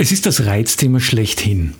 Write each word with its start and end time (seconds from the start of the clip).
Es 0.00 0.12
ist 0.12 0.24
das 0.24 0.46
Reizthema 0.46 0.98
schlechthin. 0.98 1.74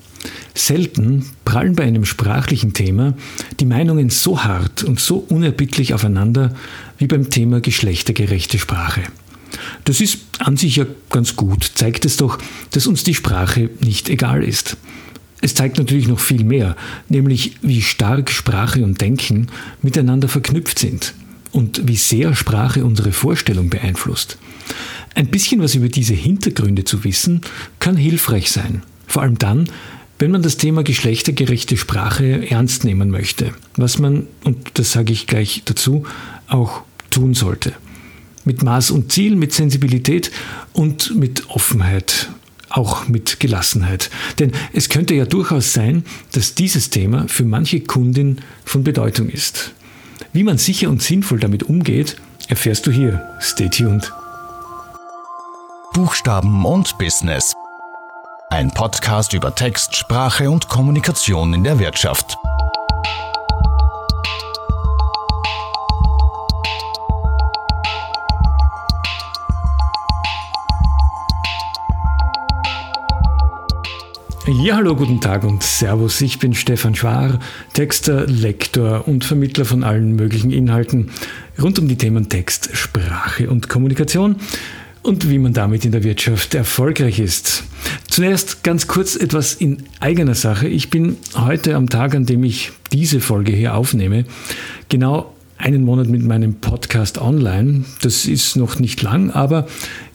Selten 0.54 1.24
prallen 1.46 1.74
bei 1.74 1.84
einem 1.84 2.04
sprachlichen 2.04 2.74
Thema 2.74 3.14
die 3.60 3.64
Meinungen 3.64 4.10
so 4.10 4.44
hart 4.44 4.84
und 4.84 5.00
so 5.00 5.24
unerbittlich 5.30 5.94
aufeinander 5.94 6.54
wie 6.98 7.06
beim 7.06 7.30
Thema 7.30 7.62
geschlechtergerechte 7.62 8.58
Sprache. 8.58 9.04
Das 9.84 10.02
ist 10.02 10.18
an 10.38 10.58
sich 10.58 10.76
ja 10.76 10.84
ganz 11.08 11.34
gut, 11.34 11.64
zeigt 11.74 12.04
es 12.04 12.18
doch, 12.18 12.36
dass 12.72 12.86
uns 12.86 13.04
die 13.04 13.14
Sprache 13.14 13.70
nicht 13.80 14.10
egal 14.10 14.44
ist. 14.44 14.76
Es 15.40 15.54
zeigt 15.54 15.78
natürlich 15.78 16.06
noch 16.06 16.20
viel 16.20 16.44
mehr, 16.44 16.76
nämlich 17.08 17.56
wie 17.62 17.80
stark 17.80 18.30
Sprache 18.30 18.84
und 18.84 19.00
Denken 19.00 19.46
miteinander 19.80 20.28
verknüpft 20.28 20.78
sind 20.78 21.14
und 21.52 21.88
wie 21.88 21.96
sehr 21.96 22.34
Sprache 22.34 22.84
unsere 22.84 23.12
Vorstellung 23.12 23.70
beeinflusst. 23.70 24.36
Ein 25.14 25.26
bisschen 25.26 25.60
was 25.60 25.74
über 25.74 25.88
diese 25.88 26.14
Hintergründe 26.14 26.84
zu 26.84 27.04
wissen, 27.04 27.40
kann 27.78 27.96
hilfreich 27.96 28.50
sein. 28.50 28.82
Vor 29.06 29.22
allem 29.22 29.38
dann, 29.38 29.68
wenn 30.18 30.30
man 30.30 30.42
das 30.42 30.56
Thema 30.56 30.82
geschlechtergerechte 30.82 31.76
Sprache 31.76 32.48
ernst 32.50 32.84
nehmen 32.84 33.10
möchte, 33.10 33.52
was 33.76 33.98
man, 33.98 34.26
und 34.44 34.56
das 34.74 34.92
sage 34.92 35.12
ich 35.12 35.26
gleich 35.26 35.62
dazu, 35.64 36.04
auch 36.46 36.82
tun 37.10 37.34
sollte. 37.34 37.72
Mit 38.44 38.62
Maß 38.62 38.90
und 38.90 39.10
Ziel, 39.10 39.34
mit 39.36 39.52
Sensibilität 39.52 40.30
und 40.72 41.16
mit 41.16 41.48
Offenheit, 41.50 42.30
auch 42.68 43.08
mit 43.08 43.40
Gelassenheit. 43.40 44.10
Denn 44.38 44.52
es 44.72 44.88
könnte 44.88 45.14
ja 45.14 45.24
durchaus 45.24 45.72
sein, 45.72 46.04
dass 46.32 46.54
dieses 46.54 46.90
Thema 46.90 47.26
für 47.28 47.44
manche 47.44 47.80
Kundin 47.80 48.38
von 48.64 48.84
Bedeutung 48.84 49.28
ist. 49.28 49.72
Wie 50.32 50.44
man 50.44 50.58
sicher 50.58 50.88
und 50.90 51.02
sinnvoll 51.02 51.40
damit 51.40 51.64
umgeht, 51.64 52.16
erfährst 52.48 52.86
du 52.86 52.92
hier. 52.92 53.22
Stay 53.40 53.68
tuned. 53.68 54.12
Buchstaben 56.00 56.64
und 56.64 56.96
Business. 56.96 57.54
Ein 58.48 58.70
Podcast 58.70 59.34
über 59.34 59.54
Text, 59.54 59.94
Sprache 59.96 60.50
und 60.50 60.66
Kommunikation 60.66 61.52
in 61.52 61.62
der 61.62 61.78
Wirtschaft. 61.78 62.38
Ja, 74.46 74.76
hallo, 74.76 74.96
guten 74.96 75.20
Tag 75.20 75.44
und 75.44 75.62
Servus. 75.62 76.22
Ich 76.22 76.38
bin 76.38 76.54
Stefan 76.54 76.94
Schwar, 76.94 77.40
Texter, 77.74 78.26
Lektor 78.26 79.06
und 79.06 79.26
Vermittler 79.26 79.66
von 79.66 79.84
allen 79.84 80.16
möglichen 80.16 80.50
Inhalten 80.50 81.10
rund 81.60 81.78
um 81.78 81.88
die 81.88 81.98
Themen 81.98 82.30
Text, 82.30 82.70
Sprache 82.72 83.50
und 83.50 83.68
Kommunikation 83.68 84.36
und 85.02 85.30
wie 85.30 85.38
man 85.38 85.52
damit 85.52 85.84
in 85.84 85.92
der 85.92 86.04
Wirtschaft 86.04 86.54
erfolgreich 86.54 87.18
ist. 87.18 87.64
Zunächst 88.08 88.62
ganz 88.62 88.86
kurz 88.86 89.16
etwas 89.16 89.54
in 89.54 89.84
eigener 90.00 90.34
Sache. 90.34 90.68
Ich 90.68 90.90
bin 90.90 91.16
heute 91.34 91.76
am 91.76 91.88
Tag, 91.88 92.14
an 92.14 92.26
dem 92.26 92.44
ich 92.44 92.72
diese 92.92 93.20
Folge 93.20 93.52
hier 93.52 93.74
aufnehme, 93.74 94.24
genau 94.88 95.34
einen 95.56 95.84
Monat 95.84 96.08
mit 96.08 96.22
meinem 96.22 96.54
Podcast 96.54 97.18
online. 97.18 97.84
Das 98.02 98.26
ist 98.26 98.56
noch 98.56 98.78
nicht 98.78 99.02
lang, 99.02 99.30
aber 99.30 99.66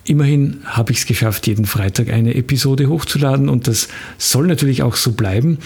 immerhin 0.03 0.57
habe 0.65 0.91
ich 0.91 0.99
es 0.99 1.05
geschafft, 1.05 1.47
jeden 1.47 1.65
Freitag 1.65 2.09
eine 2.09 2.35
Episode 2.35 2.89
hochzuladen 2.89 3.49
und 3.49 3.67
das 3.67 3.87
soll 4.17 4.47
natürlich 4.47 4.83
auch 4.83 4.95
so 4.95 5.11
bleiben. 5.13 5.59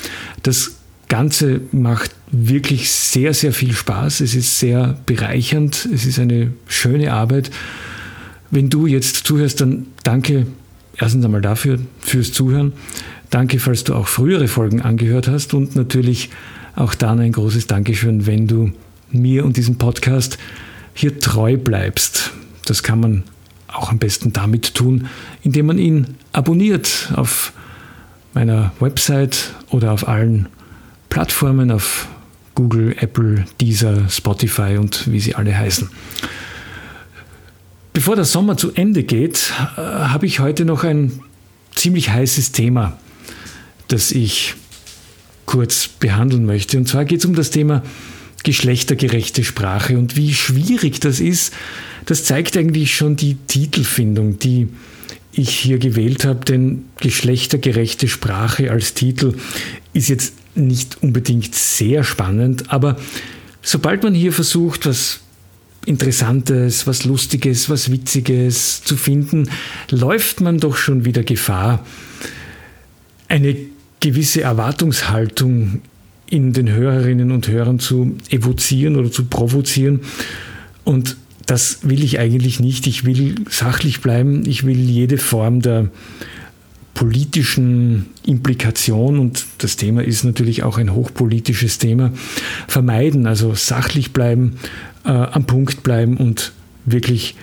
Das 0.44 0.76
Ganze 1.08 1.62
macht 1.72 2.12
wirklich 2.32 2.92
sehr, 2.92 3.34
sehr 3.34 3.52
viel 3.52 3.74
Spaß. 3.74 4.22
Es 4.22 4.36
ist 4.36 4.60
sehr 4.60 5.00
bereichernd. 5.08 5.90
Es 5.92 6.06
ist 6.06 6.20
eine 6.20 6.54
schöne 6.68 7.12
Arbeit. 7.12 7.50
Wenn 8.52 8.70
du 8.70 8.88
jetzt 8.88 9.28
zuhörst, 9.28 9.62
dann 9.62 9.88
danke 10.04 10.48
erstens 10.98 11.24
einmal 11.26 11.42
dafür, 11.42 11.80
fürs 12.00 12.32
Zuhören. 12.32 12.74
Danke, 13.30 13.60
falls 13.60 13.84
du 13.84 13.94
auch 13.94 14.08
frühere 14.08 14.48
Folgen 14.48 14.82
angehört 14.82 15.28
hast 15.28 15.54
und 15.54 15.76
natürlich 15.76 16.30
auch 16.76 16.96
dann 16.96 17.20
ein 17.20 17.32
großes 17.32 17.68
Dankeschön, 17.68 18.26
wenn 18.26 18.48
du 18.48 18.72
mir 19.12 19.46
und 19.46 19.58
diesem 19.58 19.78
Podcast 19.78 20.38
hier 20.94 21.20
treu 21.20 21.58
bleibst. 21.58 22.32
Das 22.66 22.84
kann 22.84 23.00
man 23.00 23.24
auch 23.68 23.92
am 23.92 24.00
besten 24.00 24.34
damit 24.34 24.74
tun, 24.74 25.08
indem 25.44 25.68
man 25.68 25.78
ihn 25.78 26.16
abonniert 26.34 27.12
auf 27.16 27.54
meiner 28.34 28.72
Website 28.80 29.54
oder 29.70 29.92
auf 29.92 30.08
allen 30.08 30.48
Plattformen, 31.10 31.72
auf 31.72 32.08
Google, 32.56 32.96
Apple, 33.00 33.46
Deezer, 33.62 34.10
Spotify 34.10 34.78
und 34.78 35.12
wie 35.12 35.20
sie 35.20 35.36
alle 35.36 35.58
heißen. 35.58 35.90
Bevor 38.00 38.16
der 38.16 38.24
Sommer 38.24 38.56
zu 38.56 38.72
Ende 38.72 39.04
geht, 39.04 39.52
äh, 39.76 39.82
habe 39.82 40.26
ich 40.26 40.40
heute 40.40 40.64
noch 40.64 40.86
ein 40.86 41.20
ziemlich 41.76 42.10
heißes 42.10 42.54
Thema, 42.54 42.98
das 43.90 44.14
ich 44.14 44.54
kurz 45.46 45.90
behandeln 45.90 46.46
möchte. 46.46 46.78
Und 46.78 46.88
zwar 46.88 47.04
geht 47.04 47.20
es 47.20 47.26
um 47.26 47.36
das 47.36 47.50
Thema 47.50 47.84
geschlechtergerechte 48.46 49.44
Sprache 49.44 49.98
und 49.98 50.16
wie 50.16 50.34
schwierig 50.34 51.02
das 51.02 51.20
ist. 51.20 51.54
Das 52.06 52.24
zeigt 52.24 52.56
eigentlich 52.56 52.96
schon 52.96 53.18
die 53.18 53.36
Titelfindung, 53.36 54.40
die 54.40 54.70
ich 55.34 55.50
hier 55.50 55.78
gewählt 55.78 56.24
habe, 56.24 56.46
denn 56.46 56.86
geschlechtergerechte 57.02 58.08
Sprache 58.08 58.72
als 58.72 58.94
Titel 58.94 59.36
ist 59.92 60.08
jetzt 60.08 60.36
nicht 60.56 61.04
unbedingt 61.04 61.54
sehr 61.54 62.06
spannend, 62.06 62.72
aber 62.72 62.96
sobald 63.62 64.04
man 64.04 64.14
hier 64.14 64.32
versucht, 64.32 64.86
was 64.86 65.20
Interessantes, 65.90 66.86
was 66.86 67.04
Lustiges, 67.04 67.68
was 67.68 67.92
Witziges 67.92 68.84
zu 68.84 68.96
finden, 68.96 69.50
läuft 69.90 70.40
man 70.40 70.60
doch 70.60 70.78
schon 70.78 71.04
wieder 71.04 71.24
Gefahr, 71.24 71.84
eine 73.28 73.56
gewisse 74.00 74.42
Erwartungshaltung 74.42 75.82
in 76.30 76.54
den 76.54 76.70
Hörerinnen 76.70 77.32
und 77.32 77.48
Hörern 77.48 77.80
zu 77.80 78.16
evozieren 78.30 78.98
oder 78.98 79.12
zu 79.12 79.26
provozieren. 79.26 80.02
Und 80.84 81.18
das 81.48 81.80
will 81.82 82.04
ich 82.04 82.20
eigentlich 82.20 82.60
nicht. 82.60 82.86
Ich 82.86 83.04
will 83.04 83.34
sachlich 83.50 84.02
bleiben. 84.02 84.46
Ich 84.46 84.68
will 84.68 84.78
jede 84.78 85.18
Form 85.18 85.64
der 85.64 85.90
politischen 86.94 88.08
Implikation, 88.26 89.20
und 89.20 89.46
das 89.60 89.78
Thema 89.78 90.04
ist 90.04 90.26
natürlich 90.26 90.64
auch 90.64 90.78
ein 90.78 90.94
hochpolitisches 90.94 91.78
Thema, 91.78 92.12
vermeiden. 92.68 93.26
Also 93.26 93.54
sachlich 93.56 94.12
bleiben, 94.12 94.58
äh, 95.06 95.10
am 95.10 95.46
Punkt 95.46 95.84
bleiben 95.84 96.18
und 96.18 96.54
wirklich 96.86 97.36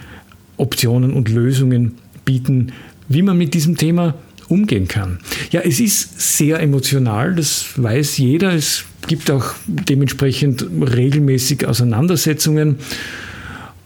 Optionen 0.56 1.12
und 1.12 1.28
Lösungen 1.28 1.98
bieten, 2.24 2.72
wie 3.08 3.22
man 3.22 3.38
mit 3.38 3.54
diesem 3.54 3.76
Thema 3.76 4.14
umgehen 4.48 4.88
kann. 4.88 5.18
Ja, 5.50 5.60
es 5.60 5.80
ist 5.80 6.38
sehr 6.38 6.60
emotional, 6.60 7.34
das 7.34 7.66
weiß 7.76 8.18
jeder. 8.18 8.52
Es 8.52 8.84
gibt 9.06 9.30
auch 9.30 9.54
dementsprechend 9.66 10.66
regelmäßig 10.80 11.66
Auseinandersetzungen 11.66 12.76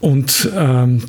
und 0.00 0.50
ähm, 0.56 1.02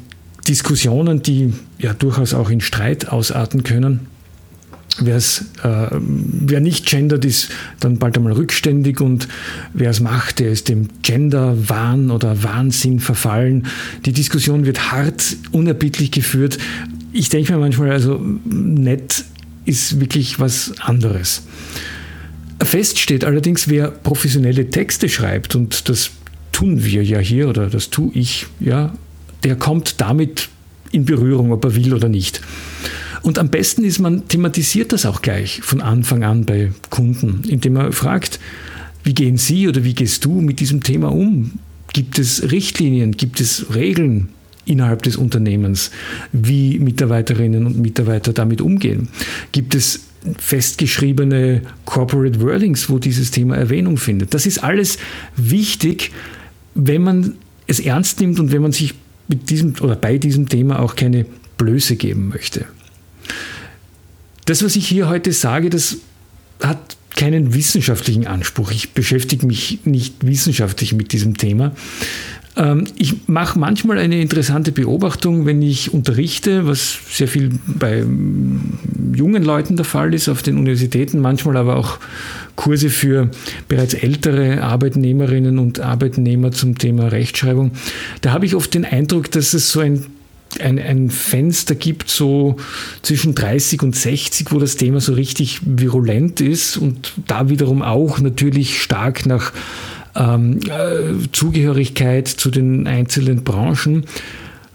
Diskussionen, 0.48 1.22
die 1.22 1.54
ja 1.80 1.94
durchaus 1.94 2.34
auch 2.34 2.50
in 2.50 2.62
Streit 2.62 3.10
ausarten 3.10 3.64
können. 3.64 4.11
Äh, 5.64 5.88
wer 5.92 6.60
nicht 6.60 6.86
gendert, 6.86 7.26
ist 7.26 7.50
dann 7.80 7.98
bald 7.98 8.18
einmal 8.18 8.34
rückständig 8.34 9.02
und 9.02 9.28
wer 9.74 9.90
es 9.90 10.00
macht, 10.00 10.40
der 10.40 10.52
ist 10.52 10.70
dem 10.70 10.88
Gender-Wahn 11.02 12.12
oder 12.12 12.44
Wahnsinn 12.44 13.00
verfallen. 13.00 13.68
Die 14.06 14.14
Diskussion 14.14 14.66
wird 14.66 14.92
hart, 14.92 15.36
unerbittlich 15.52 16.12
geführt. 16.12 16.58
Ich 17.12 17.30
denke 17.30 17.54
mir 17.54 17.60
manchmal, 17.60 17.92
also 17.92 18.22
nett 18.46 19.26
ist 19.66 20.00
wirklich 20.00 20.40
was 20.40 20.74
anderes. 20.80 21.44
Fest 22.64 23.00
steht 23.00 23.24
allerdings, 23.24 23.68
wer 23.68 23.90
professionelle 23.90 24.70
Texte 24.70 25.10
schreibt, 25.10 25.56
und 25.56 25.90
das 25.90 26.12
tun 26.52 26.84
wir 26.84 27.04
ja 27.04 27.20
hier 27.20 27.50
oder 27.50 27.68
das 27.68 27.90
tue 27.90 28.12
ich, 28.14 28.48
ja, 28.60 28.94
der 29.44 29.56
kommt 29.56 30.00
damit 30.00 30.50
in 30.92 31.06
Berührung, 31.06 31.52
ob 31.52 31.64
er 31.66 31.76
will 31.76 31.94
oder 31.94 32.10
nicht. 32.10 32.42
Und 33.22 33.38
am 33.38 33.50
besten 33.50 33.84
ist, 33.84 34.00
man 34.00 34.28
thematisiert 34.28 34.94
das 34.94 35.06
auch 35.06 35.22
gleich 35.22 35.62
von 35.62 35.82
Anfang 35.82 36.24
an 36.24 36.46
bei 36.46 36.72
Kunden, 36.90 37.44
indem 37.48 37.74
man 37.74 37.92
fragt, 37.92 38.40
wie 39.04 39.14
gehen 39.14 39.38
Sie 39.38 39.68
oder 39.68 39.84
wie 39.84 39.94
gehst 39.94 40.26
du 40.26 40.42
mit 40.42 40.60
diesem 40.60 40.84
Thema 40.84 41.12
um? 41.12 41.54
Gibt 41.94 42.20
es 42.20 42.52
Richtlinien, 42.52 43.12
gibt 43.12 43.42
es 43.42 43.74
Regeln 43.74 44.30
innerhalb 44.66 45.02
des 45.04 45.18
Unternehmens, 45.18 45.92
wie 46.32 46.80
Mitarbeiterinnen 46.80 47.66
und 47.66 47.80
Mitarbeiter 47.80 48.34
damit 48.34 48.62
umgehen? 48.62 49.10
Gibt 49.52 49.76
es 49.76 50.02
festgeschriebene 50.38 51.62
Corporate 51.86 52.40
Wordings, 52.42 52.90
wo 52.90 53.00
dieses 53.00 53.32
Thema 53.32 53.58
Erwähnung 53.58 53.98
findet? 53.98 54.34
Das 54.34 54.46
ist 54.46 54.64
alles 54.64 54.98
wichtig, 55.36 56.12
wenn 56.76 57.02
man 57.02 57.36
es 57.68 57.80
ernst 57.80 58.22
nimmt 58.22 58.40
und 58.40 58.52
wenn 58.52 58.62
man 58.62 58.72
sich 58.72 58.94
mit 59.28 59.50
diesem 59.50 59.74
oder 59.82 59.96
bei 59.96 60.18
diesem 60.18 60.48
Thema 60.48 60.80
auch 60.80 60.96
keine 60.96 61.26
Blöße 61.58 61.96
geben 61.96 62.30
möchte. 62.30 62.66
Das, 64.46 64.64
was 64.64 64.76
ich 64.76 64.88
hier 64.88 65.10
heute 65.10 65.32
sage, 65.34 65.70
das 65.70 65.98
hat 66.62 66.98
keinen 67.16 67.54
wissenschaftlichen 67.54 68.28
Anspruch. 68.28 68.72
Ich 68.72 68.94
beschäftige 68.94 69.46
mich 69.46 69.80
nicht 69.86 70.26
wissenschaftlich 70.26 70.94
mit 70.94 71.12
diesem 71.12 71.38
Thema. 71.38 71.74
Ähm, 72.58 72.86
ich 72.98 73.28
mache 73.28 73.58
manchmal 73.58 73.98
eine 73.98 74.22
interessante 74.22 74.72
Beobachtung, 74.72 75.46
wenn 75.46 75.62
ich 75.62 75.94
unterrichte, 75.94 76.68
was 76.68 76.98
sehr 77.10 77.28
viel 77.28 77.52
bei 77.66 78.04
mm, 78.04 79.14
jungen 79.16 79.44
Leuten 79.44 79.76
der 79.76 79.86
Fall 79.86 80.14
ist, 80.14 80.30
auf 80.30 80.44
den 80.44 80.58
Universitäten, 80.58 81.20
manchmal 81.20 81.58
aber 81.58 81.78
auch 81.78 82.00
Kurse 82.56 82.90
für 82.90 83.30
bereits 83.68 83.94
ältere 83.94 84.62
Arbeitnehmerinnen 84.64 85.60
und 85.60 85.80
Arbeitnehmer 85.80 86.52
zum 86.52 86.78
Thema 86.78 87.08
Rechtschreibung. 87.08 87.72
Da 88.22 88.34
habe 88.34 88.46
ich 88.46 88.56
oft 88.56 88.74
den 88.74 88.86
Eindruck, 88.86 89.32
dass 89.32 89.54
es 89.54 89.72
so 89.72 89.80
ein 89.80 90.06
ein, 90.60 90.80
ein 90.80 91.10
Fenster 91.10 91.76
gibt, 91.76 92.10
so 92.10 92.58
zwischen 93.02 93.36
30 93.36 93.82
und 93.84 93.96
60, 93.96 94.52
wo 94.52 94.60
das 94.60 94.76
Thema 94.76 95.00
so 95.00 95.14
richtig 95.14 95.62
virulent 95.64 96.42
ist 96.42 96.78
und 96.78 97.14
da 97.28 97.50
wiederum 97.50 97.82
auch 97.82 98.20
natürlich 98.20 98.82
stark 98.82 99.26
nach 99.26 99.54
ähm, 100.16 100.60
äh, 100.68 101.14
Zugehörigkeit 101.32 102.28
zu 102.28 102.52
den 102.52 102.88
einzelnen 102.88 103.44
Branchen. 103.44 104.06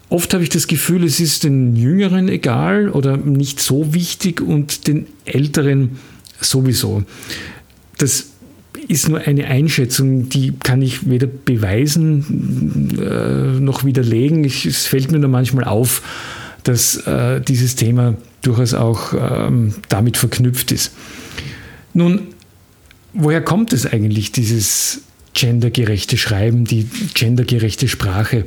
Oft 0.08 0.32
habe 0.34 0.44
ich 0.44 0.50
das 0.50 0.66
Gefühl, 0.68 1.04
es 1.04 1.18
ist 1.18 1.44
den 1.44 1.74
Jüngeren 1.74 2.28
egal 2.28 2.90
oder 2.90 3.16
nicht 3.16 3.60
so 3.60 3.92
wichtig 3.92 4.40
und 4.40 4.86
den 4.86 5.06
Älteren 5.24 5.98
sowieso. 6.40 7.02
Das 7.98 8.28
ist 8.88 9.08
nur 9.08 9.20
eine 9.20 9.46
Einschätzung, 9.46 10.28
die 10.28 10.52
kann 10.62 10.82
ich 10.82 11.08
weder 11.08 11.26
beweisen 11.26 12.96
äh, 13.00 13.60
noch 13.60 13.84
widerlegen. 13.84 14.44
Ich, 14.44 14.66
es 14.66 14.86
fällt 14.86 15.10
mir 15.10 15.18
nur 15.18 15.30
manchmal 15.30 15.64
auf, 15.64 16.02
dass 16.62 16.96
äh, 17.06 17.40
dieses 17.40 17.76
Thema 17.76 18.14
durchaus 18.42 18.74
auch 18.74 19.12
ähm, 19.14 19.74
damit 19.88 20.16
verknüpft 20.16 20.72
ist. 20.72 20.92
Nun, 21.94 22.28
woher 23.12 23.40
kommt 23.40 23.72
es 23.72 23.86
eigentlich, 23.86 24.32
dieses 24.32 25.02
gendergerechte 25.36 26.16
Schreiben, 26.16 26.64
die 26.64 26.88
gendergerechte 27.14 27.88
Sprache. 27.88 28.46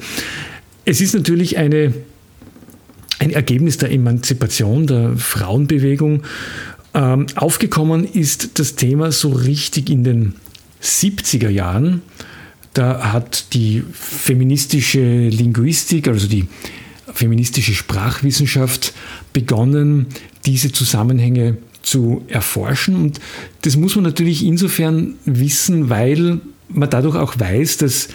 Es 0.86 1.02
ist 1.02 1.14
natürlich 1.14 1.58
eine, 1.58 1.94
ein 3.20 3.30
Ergebnis 3.30 3.78
der 3.78 3.92
Emanzipation 3.92 4.88
der 4.88 5.16
Frauenbewegung. 5.16 6.24
Ähm, 6.94 7.28
aufgekommen 7.36 8.06
ist 8.06 8.60
das 8.60 8.76
Thema 8.76 9.12
so 9.12 9.30
richtig 9.30 9.90
in 9.90 10.04
den 10.04 10.34
70er 10.82 11.50
Jahren. 11.50 12.02
Da 12.74 13.12
hat 13.14 13.54
die 13.54 13.84
feministische 13.92 15.30
Linguistik, 15.30 16.08
also 16.08 16.28
die 16.28 16.48
feministische 17.14 17.74
Sprachwissenschaft, 17.74 18.94
begonnen, 19.34 20.08
diese 20.46 20.72
Zusammenhänge 20.72 21.58
zu 21.82 22.24
erforschen. 22.28 22.96
Und 22.96 23.20
das 23.64 23.76
muss 23.76 23.96
man 23.96 24.04
natürlich 24.04 24.46
insofern 24.46 25.16
wissen, 25.26 25.90
weil 25.90 26.40
man 26.70 26.90
dadurch 26.90 27.16
auch 27.16 27.40
weiß, 27.40 27.78
dass 27.78 28.10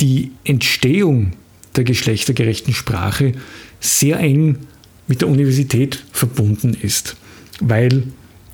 die 0.00 0.30
Entstehung 0.44 1.32
der 1.74 1.84
geschlechtergerechten 1.84 2.74
Sprache 2.74 3.32
sehr 3.80 4.18
eng 4.20 4.58
mit 5.06 5.20
der 5.20 5.28
Universität 5.28 6.04
verbunden 6.12 6.74
ist, 6.74 7.16
weil 7.60 8.04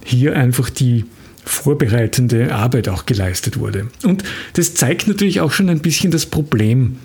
hier 0.04 0.36
einfach 0.36 0.70
die 0.70 1.04
vorbereitende 1.44 2.54
Arbeit 2.54 2.88
auch 2.88 3.06
geleistet 3.06 3.58
wurde. 3.58 3.88
Und 4.04 4.22
das 4.54 4.74
zeigt 4.74 5.08
natürlich 5.08 5.40
auch 5.40 5.52
schon 5.52 5.68
ein 5.68 5.80
bisschen 5.80 6.10
das 6.10 6.26
Problem 6.26 6.96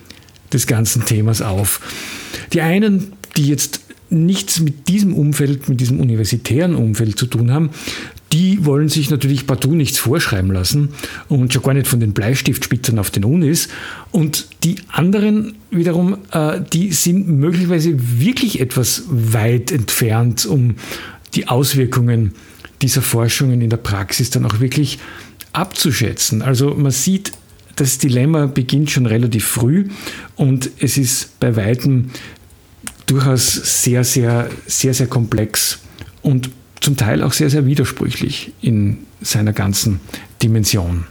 des 0.54 0.68
ganzen 0.68 1.06
Themas 1.06 1.42
auf. 1.42 1.82
Die 2.54 2.62
einen, 2.62 3.14
die 3.36 3.48
jetzt 3.48 3.82
nichts 4.10 4.60
mit 4.60 4.88
diesem 4.88 5.14
Umfeld, 5.14 5.68
mit 5.68 5.82
diesem 5.82 6.00
universitären 6.00 6.76
Umfeld 6.76 7.18
zu 7.18 7.26
tun 7.26 7.52
haben, 7.52 7.72
die 8.34 8.66
wollen 8.66 8.90
sich 8.90 9.10
natürlich 9.10 9.48
partout 9.48 9.74
nichts 9.74 10.00
vorschreiben 10.00 10.52
lassen 10.52 10.90
und 11.30 11.54
schon 11.54 11.64
gar 11.64 11.74
nicht 11.74 11.88
von 11.88 12.00
den 12.00 12.14
Bleistiftspitzern 12.14 13.00
auf 13.00 13.10
den 13.10 13.24
Unis. 13.24 13.70
Und 14.12 14.48
die 14.64 14.76
anderen 14.90 15.56
wiederum, 15.72 16.18
äh, 16.32 16.60
die 16.74 16.92
sind 16.92 17.28
möglicherweise 17.30 17.96
wirklich 18.20 18.60
etwas 18.60 19.04
weit 19.08 19.72
entfernt, 19.72 20.46
um 20.46 20.76
die 21.34 21.48
Auswirkungen 21.48 22.34
dieser 22.82 23.02
Forschungen 23.02 23.62
in 23.62 23.70
der 23.70 23.78
Praxis 23.78 24.30
dann 24.30 24.46
auch 24.46 24.60
wirklich 24.60 25.00
abzuschätzen. 25.54 26.42
Also 26.42 26.74
man 26.76 26.92
sieht, 26.92 27.32
das 27.76 27.98
Dilemma 27.98 28.48
beginnt 28.48 28.92
schon 28.92 29.06
relativ 29.06 29.46
früh 29.46 29.88
und 30.36 30.70
es 30.80 30.98
ist 30.98 31.40
bei 31.40 31.56
weitem 31.56 32.10
durchaus 33.06 33.84
sehr, 33.84 34.04
sehr, 34.04 34.50
sehr, 34.66 34.94
sehr 34.94 35.08
komplex 35.08 35.80
und 36.22 36.50
zum 36.82 36.98
Teil 36.98 37.24
auch 37.24 37.34
sehr, 37.34 37.50
sehr 37.50 37.66
widersprüchlich 37.66 38.52
in 38.62 39.00
seiner 39.22 39.54
ganzen 39.54 40.00
Dimension. 40.42 41.06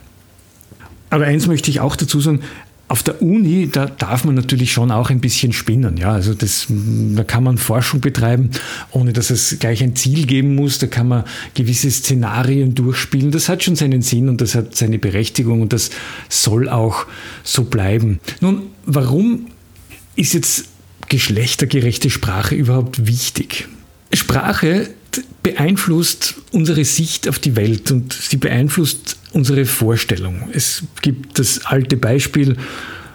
Aber 1.10 1.24
eins 1.26 1.46
möchte 1.46 1.70
ich 1.70 1.80
auch 1.80 1.96
dazu 1.96 2.20
sagen, 2.20 2.40
auf 2.88 3.02
der 3.02 3.20
Uni, 3.20 3.68
da 3.70 3.86
darf 3.86 4.24
man 4.24 4.36
natürlich 4.36 4.72
schon 4.72 4.92
auch 4.92 5.10
ein 5.10 5.20
bisschen 5.20 5.52
spinnen. 5.52 5.96
Ja, 5.96 6.12
also 6.12 6.34
das, 6.34 6.66
da 6.68 7.24
kann 7.24 7.42
man 7.42 7.58
Forschung 7.58 8.00
betreiben, 8.00 8.50
ohne 8.92 9.12
dass 9.12 9.30
es 9.30 9.58
gleich 9.58 9.82
ein 9.82 9.96
Ziel 9.96 10.26
geben 10.26 10.54
muss. 10.54 10.78
Da 10.78 10.86
kann 10.86 11.08
man 11.08 11.24
gewisse 11.54 11.90
Szenarien 11.90 12.76
durchspielen. 12.76 13.32
Das 13.32 13.48
hat 13.48 13.64
schon 13.64 13.74
seinen 13.74 14.02
Sinn 14.02 14.28
und 14.28 14.40
das 14.40 14.54
hat 14.54 14.76
seine 14.76 15.00
Berechtigung 15.00 15.62
und 15.62 15.72
das 15.72 15.90
soll 16.28 16.68
auch 16.68 17.06
so 17.42 17.64
bleiben. 17.64 18.20
Nun, 18.40 18.62
warum 18.84 19.46
ist 20.14 20.34
jetzt 20.34 20.66
geschlechtergerechte 21.08 22.08
Sprache 22.08 22.54
überhaupt 22.54 23.06
wichtig? 23.06 23.66
Sprache 24.12 24.90
beeinflusst 25.42 26.36
unsere 26.52 26.84
Sicht 26.84 27.28
auf 27.28 27.38
die 27.38 27.56
Welt 27.56 27.90
und 27.90 28.12
sie 28.12 28.36
beeinflusst 28.36 29.16
unsere 29.36 29.66
Vorstellung. 29.66 30.48
Es 30.52 30.82
gibt 31.02 31.38
das 31.38 31.66
alte 31.66 31.98
Beispiel 31.98 32.56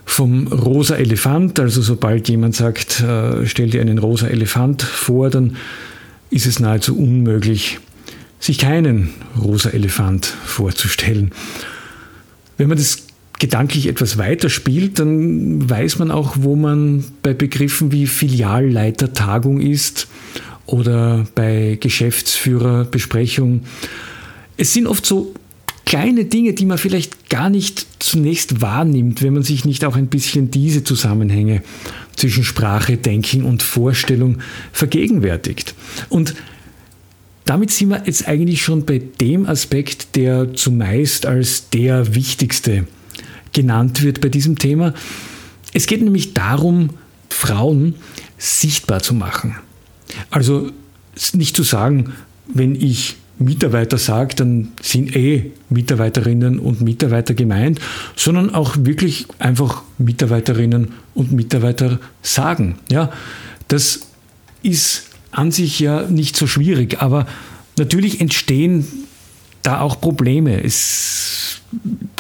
vom 0.06 0.48
rosa 0.48 0.96
Elefant, 0.96 1.60
also 1.60 1.82
sobald 1.82 2.30
jemand 2.30 2.56
sagt, 2.56 3.02
äh, 3.02 3.48
stell 3.48 3.72
dir 3.72 3.82
einen 3.82 3.98
rosa 3.98 4.28
Elefant 4.28 4.84
vor, 4.84 5.32
dann 5.32 5.56
ist 6.30 6.46
es 6.46 6.60
nahezu 6.60 6.96
unmöglich, 6.98 7.80
sich 8.40 8.60
keinen 8.60 9.10
rosa 9.40 9.72
Elefant 9.72 10.26
vorzustellen. 10.26 11.32
Wenn 12.58 12.70
man 12.70 12.78
das 12.78 13.08
gedanklich 13.40 13.88
etwas 13.88 14.20
weiter 14.20 14.50
spielt, 14.50 15.00
dann 15.00 15.68
weiß 15.68 15.98
man 15.98 16.12
auch, 16.12 16.36
wo 16.40 16.56
man 16.56 17.04
bei 17.24 17.34
Begriffen 17.34 17.92
wie 17.92 18.06
Filialleitertagung 18.06 19.60
ist 19.60 20.08
oder 20.68 21.26
bei 21.34 21.80
Geschäftsführerbesprechungen. 21.80 23.64
Es 24.58 24.74
sind 24.74 24.86
oft 24.86 25.06
so 25.06 25.34
kleine 25.92 26.24
Dinge, 26.24 26.54
die 26.54 26.66
man 26.66 26.78
vielleicht 26.78 27.30
gar 27.30 27.50
nicht 27.50 27.86
zunächst 28.00 28.62
wahrnimmt, 28.62 29.22
wenn 29.22 29.34
man 29.34 29.44
sich 29.44 29.66
nicht 29.66 29.84
auch 29.84 29.98
ein 29.98 30.08
bisschen 30.08 30.50
diese 30.50 30.86
Zusammenhänge 30.86 31.64
zwischen 32.16 32.46
Sprache, 32.46 32.96
Denken 32.96 33.44
und 33.44 33.62
Vorstellung 33.62 34.38
vergegenwärtigt. 34.72 35.76
Und 36.08 36.34
damit 37.44 37.72
sind 37.72 37.90
wir 37.90 38.04
jetzt 38.06 38.26
eigentlich 38.26 38.62
schon 38.62 38.86
bei 38.86 39.02
dem 39.20 39.46
Aspekt, 39.46 40.16
der 40.16 40.54
zumeist 40.54 41.26
als 41.26 41.70
der 41.72 42.16
wichtigste 42.16 42.88
genannt 43.52 44.02
wird 44.02 44.22
bei 44.22 44.30
diesem 44.30 44.58
Thema. 44.58 44.94
Es 45.74 45.88
geht 45.88 46.02
nämlich 46.02 46.34
darum, 46.34 46.92
Frauen 47.28 47.96
sichtbar 48.38 49.02
zu 49.02 49.14
machen. 49.14 49.58
Also 50.30 50.72
nicht 51.34 51.54
zu 51.54 51.64
sagen, 51.64 52.14
wenn 52.48 52.76
ich 52.76 53.18
Mitarbeiter 53.42 53.98
sage, 53.98 54.36
dann 54.36 54.70
sind 54.82 55.16
eh 55.16 55.52
Mitarbeiterinnen 55.70 56.60
und 56.60 56.82
Mitarbeiter 56.82 57.34
gemeint, 57.34 57.80
sondern 58.16 58.54
auch 58.54 58.76
wirklich 58.80 59.26
einfach 59.40 59.84
Mitarbeiterinnen 59.98 60.90
und 61.14 61.32
Mitarbeiter 61.32 62.00
sagen. 62.22 62.78
Ja, 62.90 63.12
das 63.68 64.02
ist 64.64 65.08
an 65.32 65.52
sich 65.52 65.80
ja 65.80 66.08
nicht 66.08 66.36
so 66.36 66.48
schwierig, 66.48 67.02
aber 67.02 67.26
natürlich 67.78 68.22
entstehen 68.22 68.86
da 69.64 69.82
auch 69.82 70.02
Probleme. 70.02 70.64
Es 70.64 71.62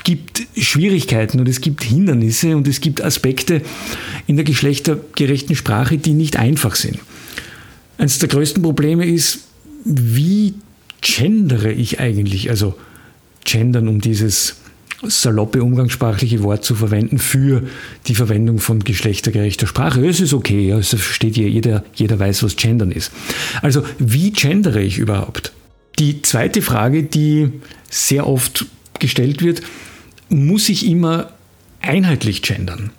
gibt 0.04 0.44
Schwierigkeiten 0.58 1.40
und 1.40 1.50
es 1.50 1.62
gibt 1.62 1.84
Hindernisse 1.84 2.56
und 2.56 2.68
es 2.68 2.82
gibt 2.82 3.04
Aspekte 3.04 3.62
in 4.28 4.36
der 4.36 4.46
geschlechtergerechten 4.46 5.56
Sprache, 5.56 5.98
die 5.98 6.14
nicht 6.14 6.38
einfach 6.38 6.76
sind. 6.76 7.00
Eines 7.98 8.20
der 8.20 8.30
größten 8.30 8.64
Probleme 8.64 9.06
ist, 9.06 9.40
wie 9.84 10.54
gendere 11.02 11.72
ich 11.72 12.00
eigentlich? 12.00 12.50
Also 12.50 12.76
gendern, 13.44 13.88
um 13.88 14.02
dieses 14.02 14.58
saloppe 15.04 15.64
umgangssprachliche 15.64 16.44
Wort 16.44 16.64
zu 16.64 16.76
verwenden 16.76 17.18
für 17.18 17.64
die 18.08 18.16
Verwendung 18.16 18.60
von 18.60 18.84
geschlechtergerechter 18.84 19.68
Sprache. 19.68 20.06
Es 20.06 20.20
ist 20.20 20.34
okay, 20.34 20.68
ja, 20.68 20.78
es 20.78 20.90
versteht 20.90 21.38
jeder, 21.38 21.84
jeder 21.96 22.20
weiß, 22.20 22.44
was 22.44 22.56
gendern 22.56 22.92
ist. 22.92 23.12
Also 23.62 23.84
wie 23.98 24.32
gendere 24.32 24.82
ich 24.82 25.00
überhaupt? 25.00 25.54
Die 25.98 26.22
zweite 26.22 26.62
Frage, 26.62 27.04
die 27.04 27.50
sehr 27.90 28.28
oft 28.28 28.66
gestellt 29.00 29.42
wird, 29.42 29.62
muss 30.30 30.70
ich 30.70 30.86
immer 30.86 31.32
einheitlich 31.82 32.42
gendern? 32.42 32.92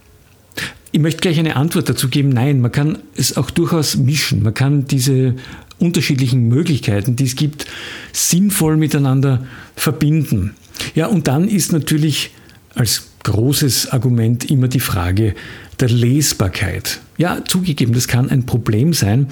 Ich 0.94 1.00
möchte 1.00 1.22
gleich 1.22 1.38
eine 1.38 1.56
Antwort 1.56 1.88
dazu 1.88 2.08
geben. 2.08 2.28
Nein, 2.28 2.60
man 2.60 2.70
kann 2.70 2.98
es 3.16 3.38
auch 3.38 3.50
durchaus 3.50 3.96
mischen. 3.96 4.42
Man 4.42 4.52
kann 4.52 4.86
diese 4.86 5.36
unterschiedlichen 5.78 6.48
Möglichkeiten, 6.48 7.16
die 7.16 7.24
es 7.24 7.34
gibt, 7.34 7.66
sinnvoll 8.12 8.76
miteinander 8.76 9.46
verbinden. 9.74 10.54
Ja, 10.94 11.06
und 11.06 11.28
dann 11.28 11.48
ist 11.48 11.72
natürlich 11.72 12.30
als 12.74 13.08
großes 13.24 13.88
Argument 13.88 14.50
immer 14.50 14.68
die 14.68 14.80
Frage 14.80 15.34
der 15.80 15.88
Lesbarkeit. 15.88 17.00
Ja, 17.16 17.42
zugegeben, 17.44 17.94
das 17.94 18.06
kann 18.06 18.28
ein 18.28 18.44
Problem 18.44 18.92
sein. 18.92 19.28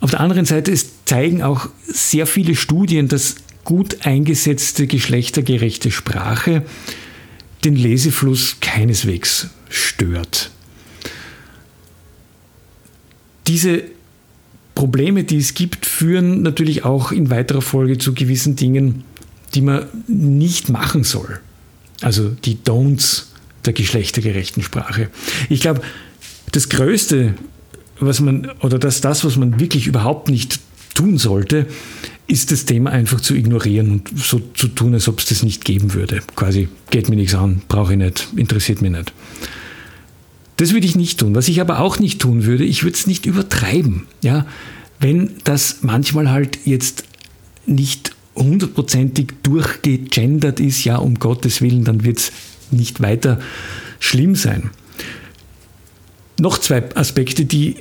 Auf 0.00 0.10
der 0.10 0.20
anderen 0.20 0.44
Seite 0.44 0.72
es 0.72 1.04
zeigen 1.06 1.42
auch 1.42 1.68
sehr 1.86 2.26
viele 2.26 2.54
Studien, 2.54 3.08
dass 3.08 3.36
gut 3.64 4.04
eingesetzte 4.04 4.86
geschlechtergerechte 4.86 5.90
Sprache 5.90 6.64
den 7.64 7.76
Lesefluss 7.76 8.56
keineswegs 8.60 9.48
stört. 9.70 10.50
Diese 13.52 13.82
Probleme, 14.74 15.24
die 15.24 15.36
es 15.36 15.52
gibt, 15.52 15.84
führen 15.84 16.40
natürlich 16.40 16.86
auch 16.86 17.12
in 17.12 17.28
weiterer 17.28 17.60
Folge 17.60 17.98
zu 17.98 18.14
gewissen 18.14 18.56
Dingen, 18.56 19.04
die 19.52 19.60
man 19.60 19.84
nicht 20.08 20.70
machen 20.70 21.04
soll. 21.04 21.38
Also 22.00 22.30
die 22.30 22.56
Don'ts 22.56 23.24
der 23.66 23.74
geschlechtergerechten 23.74 24.62
Sprache. 24.62 25.10
Ich 25.50 25.60
glaube, 25.60 25.82
das 26.52 26.70
Größte, 26.70 27.34
was 28.00 28.20
man, 28.20 28.50
oder 28.60 28.78
das, 28.78 29.02
das, 29.02 29.22
was 29.22 29.36
man 29.36 29.60
wirklich 29.60 29.86
überhaupt 29.86 30.30
nicht 30.30 30.58
tun 30.94 31.18
sollte, 31.18 31.66
ist 32.28 32.52
das 32.52 32.64
Thema 32.64 32.88
einfach 32.88 33.20
zu 33.20 33.34
ignorieren 33.34 33.90
und 33.90 34.18
so 34.18 34.40
zu 34.54 34.68
tun, 34.68 34.94
als 34.94 35.08
ob 35.08 35.18
es 35.18 35.26
das 35.26 35.42
nicht 35.42 35.66
geben 35.66 35.92
würde. 35.92 36.22
Quasi, 36.36 36.68
geht 36.88 37.10
mir 37.10 37.16
nichts 37.16 37.34
an, 37.34 37.60
brauche 37.68 37.92
ich 37.92 37.98
nicht, 37.98 38.28
interessiert 38.34 38.80
mich 38.80 38.92
nicht. 38.92 39.12
Das 40.62 40.72
würde 40.72 40.86
ich 40.86 40.94
nicht 40.94 41.18
tun. 41.18 41.34
Was 41.34 41.48
ich 41.48 41.60
aber 41.60 41.80
auch 41.80 41.98
nicht 41.98 42.20
tun 42.20 42.44
würde, 42.44 42.62
ich 42.62 42.84
würde 42.84 42.96
es 42.96 43.08
nicht 43.08 43.26
übertreiben. 43.26 44.06
Ja? 44.22 44.46
Wenn 45.00 45.30
das 45.42 45.78
manchmal 45.82 46.30
halt 46.30 46.56
jetzt 46.64 47.02
nicht 47.66 48.14
hundertprozentig 48.36 49.32
durchgegendert 49.42 50.60
ist, 50.60 50.84
ja, 50.84 50.98
um 50.98 51.16
Gottes 51.16 51.62
Willen, 51.62 51.82
dann 51.82 52.04
wird 52.04 52.18
es 52.18 52.32
nicht 52.70 53.02
weiter 53.02 53.40
schlimm 53.98 54.36
sein. 54.36 54.70
Noch 56.38 56.58
zwei 56.58 56.94
Aspekte, 56.94 57.44
die 57.44 57.78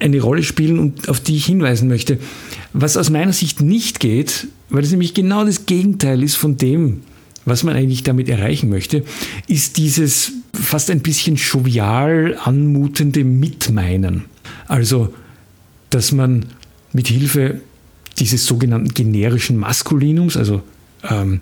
eine 0.00 0.20
Rolle 0.20 0.42
spielen 0.42 0.80
und 0.80 1.08
auf 1.08 1.20
die 1.20 1.36
ich 1.36 1.46
hinweisen 1.46 1.86
möchte. 1.86 2.18
Was 2.72 2.96
aus 2.96 3.08
meiner 3.08 3.32
Sicht 3.32 3.60
nicht 3.60 4.00
geht, 4.00 4.48
weil 4.68 4.82
es 4.82 4.90
nämlich 4.90 5.14
genau 5.14 5.44
das 5.44 5.64
Gegenteil 5.66 6.24
ist 6.24 6.34
von 6.34 6.56
dem, 6.56 7.02
was 7.48 7.64
man 7.64 7.76
eigentlich 7.76 8.02
damit 8.02 8.28
erreichen 8.28 8.68
möchte, 8.68 9.04
ist 9.46 9.76
dieses 9.76 10.32
fast 10.52 10.90
ein 10.90 11.00
bisschen 11.00 11.36
jovial 11.36 12.36
anmutende 12.42 13.24
Mitmeinen. 13.24 14.24
Also, 14.66 15.14
dass 15.90 16.12
man 16.12 16.46
mit 16.92 17.08
Hilfe 17.08 17.60
dieses 18.18 18.46
sogenannten 18.46 18.94
generischen 18.94 19.56
Maskulinums, 19.56 20.36
also 20.36 20.62
ähm, 21.08 21.40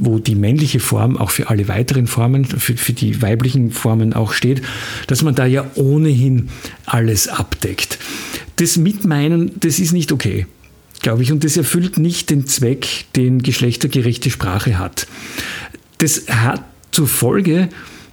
wo 0.00 0.18
die 0.18 0.34
männliche 0.34 0.80
Form 0.80 1.16
auch 1.16 1.30
für 1.30 1.50
alle 1.50 1.68
weiteren 1.68 2.06
Formen, 2.06 2.44
für, 2.44 2.76
für 2.76 2.92
die 2.92 3.20
weiblichen 3.20 3.72
Formen 3.72 4.12
auch 4.12 4.32
steht, 4.32 4.62
dass 5.06 5.22
man 5.22 5.34
da 5.34 5.44
ja 5.46 5.68
ohnehin 5.74 6.48
alles 6.86 7.28
abdeckt. 7.28 7.98
Das 8.56 8.76
Mitmeinen, 8.76 9.52
das 9.60 9.78
ist 9.78 9.92
nicht 9.92 10.12
okay, 10.12 10.46
glaube 11.00 11.22
ich, 11.22 11.32
und 11.32 11.44
das 11.44 11.56
erfüllt 11.56 11.98
nicht 11.98 12.30
den 12.30 12.46
Zweck, 12.46 13.06
den 13.16 13.42
geschlechtergerechte 13.42 14.30
Sprache 14.30 14.78
hat. 14.78 15.06
Das 15.98 16.24
hat 16.28 16.64
zur 16.90 17.08
Folge, 17.08 17.68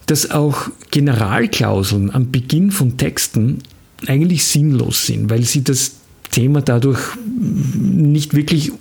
dass 0.05 0.31
auch 0.31 0.69
Generalklauseln 0.91 2.11
am 2.11 2.31
Beginn 2.31 2.71
von 2.71 2.97
Texten 2.97 3.59
eigentlich 4.07 4.45
sinnlos 4.45 5.05
sind, 5.07 5.29
weil 5.29 5.43
sie 5.43 5.63
das 5.63 5.93
Thema 6.31 6.61
dadurch 6.61 6.99
nicht 7.23 8.33
wirklich 8.33 8.71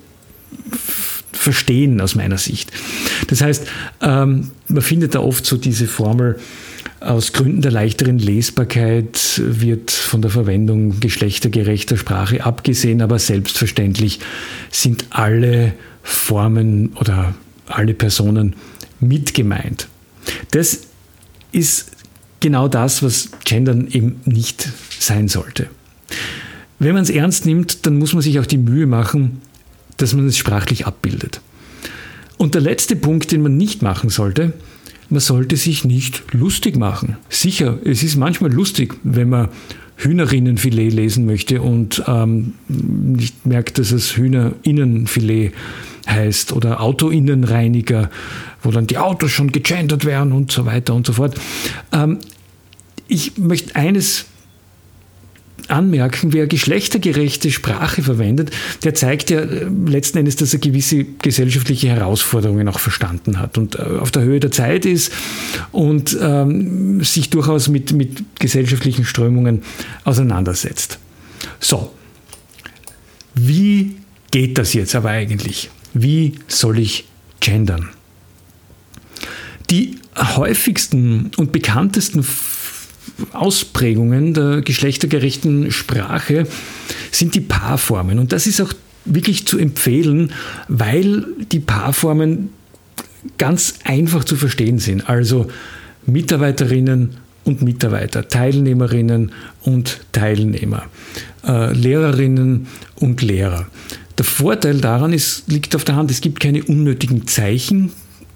verstehen 1.33 2.01
aus 2.01 2.15
meiner 2.15 2.39
Sicht. 2.39 2.73
Das 3.29 3.41
heißt, 3.41 3.67
ähm, 4.01 4.51
man 4.69 4.83
findet 4.83 5.15
da 5.15 5.21
oft 5.21 5.45
so 5.45 5.57
diese 5.57 5.87
Formel, 5.87 6.39
aus 7.05 7.33
Gründen 7.33 7.61
der 7.61 7.71
leichteren 7.71 8.19
Lesbarkeit 8.19 9.41
wird 9.45 9.91
von 9.91 10.23
der 10.23 10.31
Verwendung 10.31 11.01
geschlechtergerechter 11.01 11.97
Sprache 11.97 12.45
abgesehen, 12.45 13.03
aber 13.03 13.19
selbstverständlich 13.19 14.21
sind 14.71 15.07
alle 15.11 15.75
Formen 16.03 16.93
oder 16.95 17.35
alle 17.67 17.95
Personen 17.95 18.57
mit 19.01 19.35
gemeint. 19.35 19.89
Das 20.51 20.81
ist 21.53 21.93
genau 22.41 22.69
das, 22.69 23.03
was 23.03 23.31
Gendern 23.45 23.89
eben 23.89 24.21
nicht 24.25 24.69
sein 24.99 25.29
sollte. 25.29 25.69
Wenn 26.79 26.95
man 26.95 27.03
es 27.03 27.11
ernst 27.11 27.47
nimmt, 27.47 27.87
dann 27.87 27.99
muss 27.99 28.15
man 28.15 28.23
sich 28.23 28.39
auch 28.41 28.47
die 28.47 28.59
Mühe 28.59 28.87
machen, 28.87 29.43
dass 29.99 30.15
man 30.15 30.27
es 30.27 30.37
sprachlich 30.37 30.87
abbildet. 30.87 31.41
Und 32.37 32.55
der 32.55 32.63
letzte 32.63 32.97
Punkt, 32.97 33.31
den 33.31 33.43
man 33.43 33.57
nicht 33.57 33.83
machen 33.83 34.11
sollte, 34.11 34.53
man 35.11 35.21
sollte 35.21 35.57
sich 35.57 35.85
nicht 35.85 36.23
lustig 36.33 36.77
machen. 36.77 37.17
Sicher, 37.29 37.79
es 37.85 38.03
ist 38.03 38.17
manchmal 38.17 38.53
lustig, 38.53 38.95
wenn 39.03 39.29
man 39.29 39.49
Hühnerinnenfilet 39.97 40.91
lesen 40.91 41.27
möchte 41.27 41.63
und 41.63 42.03
ähm, 42.07 42.55
nicht 42.69 43.47
merkt, 43.47 43.79
dass 43.79 43.93
es 43.93 44.17
Hühnerinnenfilet 44.17 45.53
heißt 46.09 46.53
oder 46.53 46.81
Autoinnenreiniger, 46.81 48.11
wo 48.63 48.71
dann 48.71 48.87
die 48.87 48.99
Autos 48.99 49.31
schon 49.31 49.53
gegendert 49.53 50.05
werden 50.05 50.33
und 50.33 50.51
so 50.51 50.67
weiter 50.67 50.95
und 50.95 51.07
so 51.07 51.13
fort. 51.15 51.35
Ähm, 51.93 52.19
ich 53.07 53.39
möchte 53.39 53.77
eines 53.77 54.27
anmerken, 55.69 56.33
wer 56.33 56.47
geschlechtergerechte 56.47 57.51
Sprache 57.51 58.03
verwendet, 58.03 58.51
der 58.83 58.95
zeigt 58.95 59.31
ja 59.31 59.41
äh, 59.41 59.67
letzten 59.87 60.19
Endes, 60.19 60.37
dass 60.37 60.53
er 60.53 60.61
gewisse 60.61 61.05
gesellschaftliche 61.05 61.89
Herausforderungen 61.89 62.69
auch 62.69 62.79
verstanden 62.79 63.39
hat 63.39 63.59
und 63.59 63.79
äh, 63.79 63.83
auf 63.83 64.11
der 64.11 64.23
Höhe 64.23 64.41
der 64.41 64.51
Zeit 64.51 64.87
ist 64.87 65.13
und 65.73 66.17
ähm, 66.21 67.03
sich 67.03 67.31
durchaus 67.31 67.69
mit, 67.69 67.93
mit 67.93 68.39
gesellschaftlichen 68.39 69.05
Strömungen 69.05 69.63
auseinandersetzt. 70.05 70.99
So, 71.61 71.93
wie 73.35 73.97
geht 74.31 74.59
das 74.59 74.73
jetzt 74.75 74.95
aber 74.95 75.11
eigentlich? 75.11 75.71
Wie 75.93 76.35
soll 76.49 76.79
ich 76.79 77.07
gendern? 77.41 77.91
Die 79.71 79.97
häufigsten 80.17 81.31
und 81.37 81.53
bekanntesten 81.53 82.25
Ausprägungen 83.33 84.35
der 84.35 84.63
geschlechtergerechten 84.63 85.71
Sprache 85.71 86.47
sind 87.11 87.35
die 87.35 87.41
Paarformen. 87.41 88.19
Und 88.19 88.33
das 88.33 88.47
ist 88.47 88.61
auch 88.61 88.73
wirklich 89.05 89.47
zu 89.47 89.59
empfehlen, 89.59 90.33
weil 90.69 91.25
die 91.53 91.61
Paarformen 91.61 92.51
ganz 93.39 93.75
einfach 93.85 94.25
zu 94.25 94.37
verstehen 94.37 94.79
sind. 94.79 95.09
Also 95.09 95.47
Mitarbeiterinnen 96.07 97.17
und 97.45 97.63
Mitarbeiter, 97.63 98.29
Teilnehmerinnen 98.29 99.33
und 99.63 100.01
Teilnehmer, 100.13 100.85
äh, 101.47 101.73
Lehrerinnen 101.73 102.67
und 102.97 103.23
Lehrer. 103.23 103.67
Der 104.17 104.25
Vorteil 104.25 104.81
daran 104.81 105.13
ist, 105.13 105.51
liegt 105.51 105.75
auf 105.75 105.85
der 105.85 105.97
Hand, 105.97 106.11
es 106.11 106.21
gibt 106.21 106.41
keine 106.41 106.63
unnötigen 106.65 107.27
Zeichen 107.27 107.91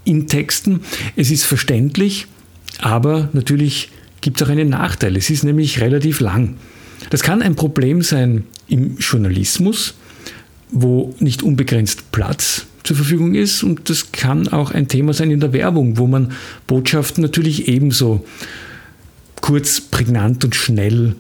in 0.05 0.27
Texten. 0.27 0.81
Es 1.17 1.31
ist 1.31 1.45
verständlich, 1.45 2.27
aber 2.81 3.29
natürlich 3.33 3.91
gibt 4.21 4.41
es 4.41 4.47
auch 4.47 4.51
einen 4.51 4.69
Nachteil. 4.69 5.17
Es 5.17 5.31
ist 5.31 5.45
nämlich 5.45 5.81
relativ 5.81 6.21
lang. 6.21 6.57
Das 7.11 7.23
kann 7.23 7.43
ein 7.43 7.55
Problem 7.55 8.03
sein 8.03 8.45
im 8.69 8.99
Journalismus, 8.99 9.95
wo 10.71 11.15
nicht 11.19 11.43
unbegrenzt 11.43 12.13
Platz 12.13 12.67
zur 12.83 12.97
Verfügung 12.97 13.35
ist. 13.35 13.63
Und 13.63 13.89
das 13.89 14.13
kann 14.13 14.49
auch 14.49 14.71
ein 14.71 14.89
Thema 14.89 15.13
sein 15.13 15.31
in 15.31 15.41
der 15.41 15.53
Werbung, 15.53 15.99
wo 15.99 16.07
man 16.07 16.33
Botschaften 16.67 17.23
natürlich 17.23 17.69
ebenso 17.69 18.25
kurz, 19.41 19.81
prägnant 19.81 20.45
und 20.45 20.55
schnell 20.55 21.15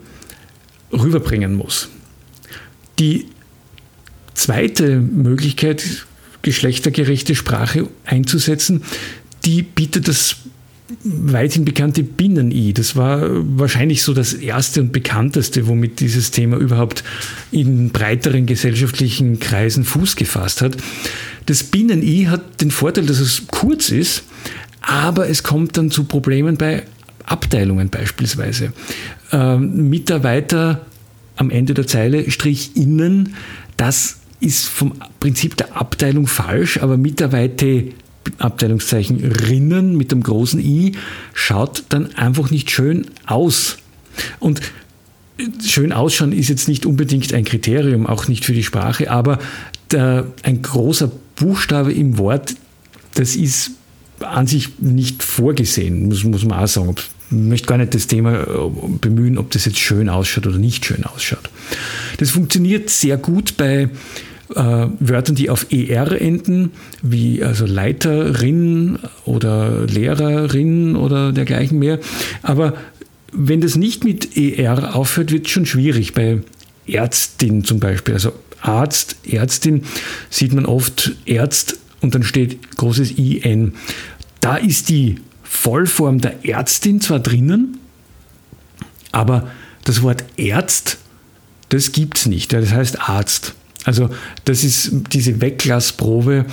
rüberbringen 0.92 1.54
muss. 1.54 1.88
Die 2.98 3.26
zweite 4.34 4.98
Möglichkeit, 4.98 6.06
geschlechtergerechte 6.42 7.34
Sprache 7.34 7.88
einzusetzen, 8.04 8.82
die 9.44 9.62
bietet 9.62 10.08
das 10.08 10.36
weithin 11.04 11.64
bekannte 11.64 12.02
Binnen-I. 12.02 12.72
Das 12.72 12.96
war 12.96 13.20
wahrscheinlich 13.58 14.02
so 14.02 14.14
das 14.14 14.32
erste 14.32 14.80
und 14.80 14.92
bekannteste, 14.92 15.66
womit 15.66 16.00
dieses 16.00 16.30
Thema 16.30 16.56
überhaupt 16.56 17.04
in 17.50 17.90
breiteren 17.90 18.46
gesellschaftlichen 18.46 19.38
Kreisen 19.38 19.84
Fuß 19.84 20.16
gefasst 20.16 20.62
hat. 20.62 20.76
Das 21.46 21.64
Binnen-I 21.64 22.26
hat 22.26 22.60
den 22.60 22.70
Vorteil, 22.70 23.06
dass 23.06 23.20
es 23.20 23.46
kurz 23.48 23.90
ist, 23.90 24.24
aber 24.80 25.28
es 25.28 25.42
kommt 25.42 25.76
dann 25.76 25.90
zu 25.90 26.04
Problemen 26.04 26.56
bei 26.56 26.84
Abteilungen 27.24 27.90
beispielsweise. 27.90 28.72
Ähm, 29.32 29.90
Mitarbeiter 29.90 30.86
am 31.36 31.50
Ende 31.50 31.74
der 31.74 31.86
Zeile 31.86 32.30
Strich 32.30 32.76
innen, 32.76 33.34
das 33.76 34.18
ist 34.40 34.66
vom 34.66 34.94
Prinzip 35.20 35.56
der 35.56 35.76
Abteilung 35.76 36.26
falsch, 36.26 36.78
aber 36.78 36.96
Mitarbeiter 36.96 37.82
Abteilungszeichen 38.38 39.24
Rinnen 39.24 39.96
mit 39.96 40.12
dem 40.12 40.22
großen 40.22 40.60
I 40.60 40.92
schaut 41.32 41.84
dann 41.88 42.14
einfach 42.14 42.50
nicht 42.50 42.70
schön 42.70 43.06
aus. 43.26 43.78
Und 44.38 44.60
schön 45.64 45.92
ausschauen 45.92 46.32
ist 46.32 46.48
jetzt 46.48 46.68
nicht 46.68 46.86
unbedingt 46.86 47.32
ein 47.32 47.44
Kriterium, 47.44 48.06
auch 48.06 48.28
nicht 48.28 48.44
für 48.44 48.52
die 48.52 48.64
Sprache, 48.64 49.10
aber 49.10 49.38
der, 49.90 50.26
ein 50.42 50.62
großer 50.62 51.10
Buchstabe 51.36 51.92
im 51.92 52.18
Wort, 52.18 52.54
das 53.14 53.36
ist 53.36 53.72
an 54.20 54.46
sich 54.46 54.80
nicht 54.80 55.22
vorgesehen, 55.22 56.08
muss, 56.08 56.24
muss 56.24 56.44
man 56.44 56.58
auch 56.58 56.66
sagen. 56.66 56.94
Ich 57.30 57.36
möchte 57.36 57.66
gar 57.66 57.78
nicht 57.78 57.94
das 57.94 58.06
Thema 58.06 58.40
äh, 58.40 58.46
bemühen, 59.00 59.38
ob 59.38 59.50
das 59.50 59.66
jetzt 59.66 59.78
schön 59.78 60.08
ausschaut 60.08 60.46
oder 60.46 60.58
nicht 60.58 60.86
schön 60.86 61.04
ausschaut. 61.04 61.50
Das 62.16 62.30
funktioniert 62.30 62.90
sehr 62.90 63.16
gut 63.16 63.56
bei 63.56 63.90
äh, 64.54 64.86
Wörtern, 65.00 65.34
die 65.34 65.50
auf 65.50 65.66
ER 65.70 66.20
enden, 66.20 66.72
wie 67.02 67.42
also 67.42 67.66
Leiterin 67.66 68.98
oder 69.24 69.86
Lehrerin 69.86 70.96
oder 70.96 71.32
dergleichen 71.32 71.78
mehr. 71.78 71.98
Aber 72.42 72.74
wenn 73.32 73.60
das 73.60 73.76
nicht 73.76 74.04
mit 74.04 74.36
ER 74.36 74.94
aufhört, 74.94 75.32
wird 75.32 75.46
es 75.46 75.52
schon 75.52 75.66
schwierig. 75.66 76.14
Bei 76.14 76.40
Ärztin 76.86 77.64
zum 77.64 77.80
Beispiel, 77.80 78.14
also 78.14 78.32
Arzt, 78.60 79.16
Ärztin, 79.26 79.82
sieht 80.30 80.52
man 80.52 80.66
oft 80.66 81.12
Ärzt 81.26 81.78
und 82.00 82.14
dann 82.14 82.22
steht 82.22 82.76
großes 82.76 83.12
IN. 83.12 83.74
Da 84.40 84.56
ist 84.56 84.88
die 84.88 85.16
Vollform 85.42 86.20
der 86.20 86.44
Ärztin 86.44 87.00
zwar 87.00 87.20
drinnen, 87.20 87.78
aber 89.12 89.50
das 89.84 90.02
Wort 90.02 90.24
Ärzt, 90.36 90.98
das 91.68 91.92
gibt 91.92 92.18
es 92.18 92.26
nicht. 92.26 92.52
Das 92.52 92.72
heißt 92.72 93.08
Arzt. 93.08 93.54
Also 93.88 94.10
das 94.44 94.64
ist 94.64 94.90
diese 95.12 95.40
Weglassprobe, 95.40 96.44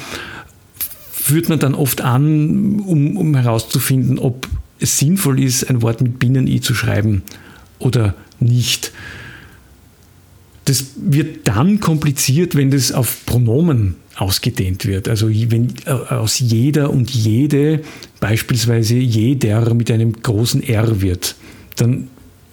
führt 1.12 1.50
man 1.50 1.60
dann 1.60 1.76
oft 1.76 2.00
an, 2.00 2.80
um, 2.80 3.18
um 3.18 3.36
herauszufinden, 3.36 4.20
ob 4.20 4.48
es 4.80 4.98
sinnvoll 4.98 5.44
ist, 5.44 5.70
ein 5.70 5.82
Wort 5.82 6.00
mit 6.00 6.18
Binnen-I 6.18 6.62
zu 6.62 6.74
schreiben 6.74 7.24
oder 7.78 8.16
nicht. 8.40 8.94
Das 10.64 10.86
wird 10.96 11.46
dann 11.46 11.82
kompliziert, 11.82 12.56
wenn 12.56 12.72
das 12.72 12.94
auf 12.94 13.26
Pronomen 13.26 13.96
ausgedehnt 14.16 14.86
wird. 14.86 15.10
Also 15.10 15.28
wenn 15.30 15.74
äh, 15.86 15.90
aus 15.90 16.40
jeder 16.40 16.90
und 16.90 17.12
jede 17.12 17.82
beispielsweise 18.22 18.96
jeder 18.96 19.74
mit 19.74 19.92
einem 19.92 20.14
großen 20.14 20.64
R 20.64 21.02
wird, 21.02 21.36
dann 21.76 22.08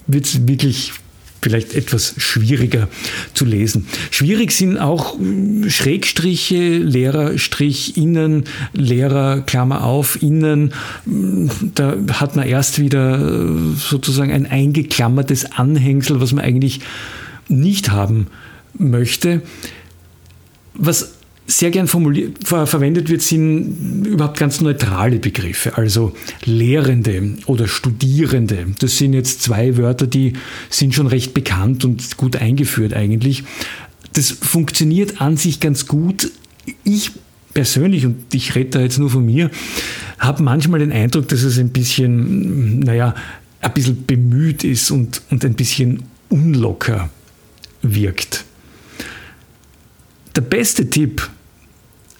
wird 0.08 0.24
es 0.24 0.48
wirklich 0.48 0.92
vielleicht 1.42 1.74
etwas 1.74 2.14
schwieriger 2.16 2.88
zu 3.34 3.44
lesen. 3.44 3.86
Schwierig 4.10 4.52
sind 4.52 4.78
auch 4.78 5.18
Schrägstriche, 5.66 6.78
Lehrerstrich 6.78 7.96
innen, 7.96 8.44
Lehrer, 8.72 9.42
Klammer 9.42 9.84
auf, 9.84 10.22
innen. 10.22 10.72
Da 11.74 11.96
hat 12.12 12.36
man 12.36 12.46
erst 12.46 12.78
wieder 12.78 13.48
sozusagen 13.76 14.32
ein 14.32 14.46
eingeklammertes 14.46 15.52
Anhängsel, 15.52 16.20
was 16.20 16.32
man 16.32 16.44
eigentlich 16.44 16.80
nicht 17.48 17.90
haben 17.90 18.28
möchte. 18.78 19.42
Was 20.74 21.14
sehr 21.46 21.70
gern 21.70 21.86
ver 21.86 22.66
verwendet 22.66 23.08
wird, 23.08 23.22
sind 23.22 24.06
überhaupt 24.06 24.38
ganz 24.38 24.60
neutrale 24.60 25.18
Begriffe, 25.18 25.76
also 25.76 26.14
Lehrende 26.44 27.36
oder 27.46 27.68
Studierende. 27.68 28.66
Das 28.78 28.96
sind 28.98 29.12
jetzt 29.12 29.42
zwei 29.42 29.76
Wörter, 29.76 30.06
die 30.06 30.34
sind 30.70 30.94
schon 30.94 31.06
recht 31.06 31.34
bekannt 31.34 31.84
und 31.84 32.16
gut 32.16 32.36
eingeführt 32.36 32.94
eigentlich. 32.94 33.44
Das 34.14 34.30
funktioniert 34.30 35.20
an 35.20 35.36
sich 35.36 35.60
ganz 35.60 35.86
gut. 35.86 36.30
Ich 36.84 37.10
persönlich, 37.54 38.06
und 38.06 38.34
ich 38.34 38.54
rede 38.54 38.70
da 38.70 38.80
jetzt 38.80 38.98
nur 38.98 39.10
von 39.10 39.24
mir, 39.24 39.50
habe 40.18 40.42
manchmal 40.42 40.80
den 40.80 40.92
Eindruck, 40.92 41.28
dass 41.28 41.42
es 41.42 41.58
ein 41.58 41.70
bisschen, 41.70 42.80
naja, 42.80 43.14
ein 43.60 43.74
bisschen 43.74 44.06
bemüht 44.06 44.64
ist 44.64 44.90
und, 44.90 45.22
und 45.30 45.44
ein 45.44 45.54
bisschen 45.54 46.04
unlocker 46.28 47.10
wirkt. 47.82 48.44
Der 50.36 50.42
beste 50.42 50.88
Tipp 50.88 51.28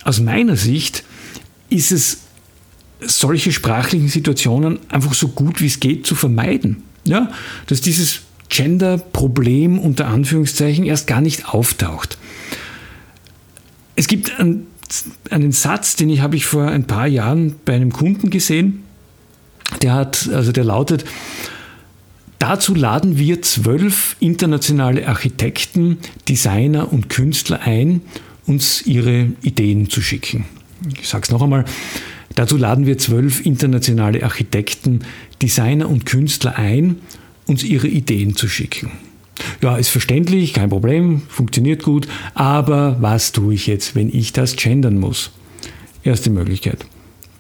aus 0.04 0.20
meiner 0.20 0.56
Sicht 0.56 1.04
ist 1.68 1.92
es, 1.92 2.18
solche 3.00 3.50
sprachlichen 3.50 4.08
Situationen 4.08 4.78
einfach 4.88 5.14
so 5.14 5.28
gut 5.28 5.60
wie 5.60 5.66
es 5.66 5.80
geht 5.80 6.06
zu 6.06 6.14
vermeiden. 6.14 6.82
Ja? 7.04 7.32
Dass 7.66 7.80
dieses 7.80 8.20
Gender-Problem 8.48 9.78
unter 9.78 10.06
Anführungszeichen 10.08 10.84
erst 10.84 11.06
gar 11.06 11.20
nicht 11.20 11.48
auftaucht. 11.48 12.18
Es 13.96 14.06
gibt 14.06 14.38
einen, 14.38 14.66
einen 15.30 15.52
Satz, 15.52 15.96
den 15.96 16.10
ich 16.10 16.20
habe 16.20 16.36
ich 16.36 16.44
vor 16.44 16.68
ein 16.68 16.86
paar 16.86 17.06
Jahren 17.06 17.56
bei 17.64 17.74
einem 17.74 17.92
Kunden 17.92 18.30
gesehen. 18.30 18.84
Der 19.80 19.94
hat, 19.94 20.28
also 20.32 20.52
der 20.52 20.64
lautet, 20.64 21.04
Dazu 22.42 22.74
laden 22.74 23.18
wir 23.18 23.40
zwölf 23.40 24.16
internationale 24.18 25.06
Architekten, 25.06 25.98
Designer 26.28 26.92
und 26.92 27.08
Künstler 27.08 27.60
ein, 27.60 28.00
uns 28.48 28.84
ihre 28.84 29.28
Ideen 29.42 29.88
zu 29.88 30.02
schicken. 30.02 30.46
Ich 31.00 31.06
sage 31.06 31.22
es 31.22 31.30
noch 31.30 31.40
einmal. 31.40 31.64
Dazu 32.34 32.56
laden 32.56 32.84
wir 32.84 32.98
zwölf 32.98 33.46
internationale 33.46 34.24
Architekten, 34.24 35.02
Designer 35.40 35.88
und 35.88 36.04
Künstler 36.04 36.58
ein, 36.58 36.96
uns 37.46 37.62
ihre 37.62 37.86
Ideen 37.86 38.34
zu 38.34 38.48
schicken. 38.48 38.90
Ja, 39.60 39.76
ist 39.76 39.90
verständlich, 39.90 40.52
kein 40.52 40.70
Problem, 40.70 41.22
funktioniert 41.28 41.84
gut, 41.84 42.08
aber 42.34 42.96
was 42.98 43.30
tue 43.30 43.54
ich 43.54 43.68
jetzt, 43.68 43.94
wenn 43.94 44.12
ich 44.12 44.32
das 44.32 44.56
gendern 44.56 44.98
muss? 44.98 45.30
Erste 46.02 46.28
Möglichkeit. 46.28 46.86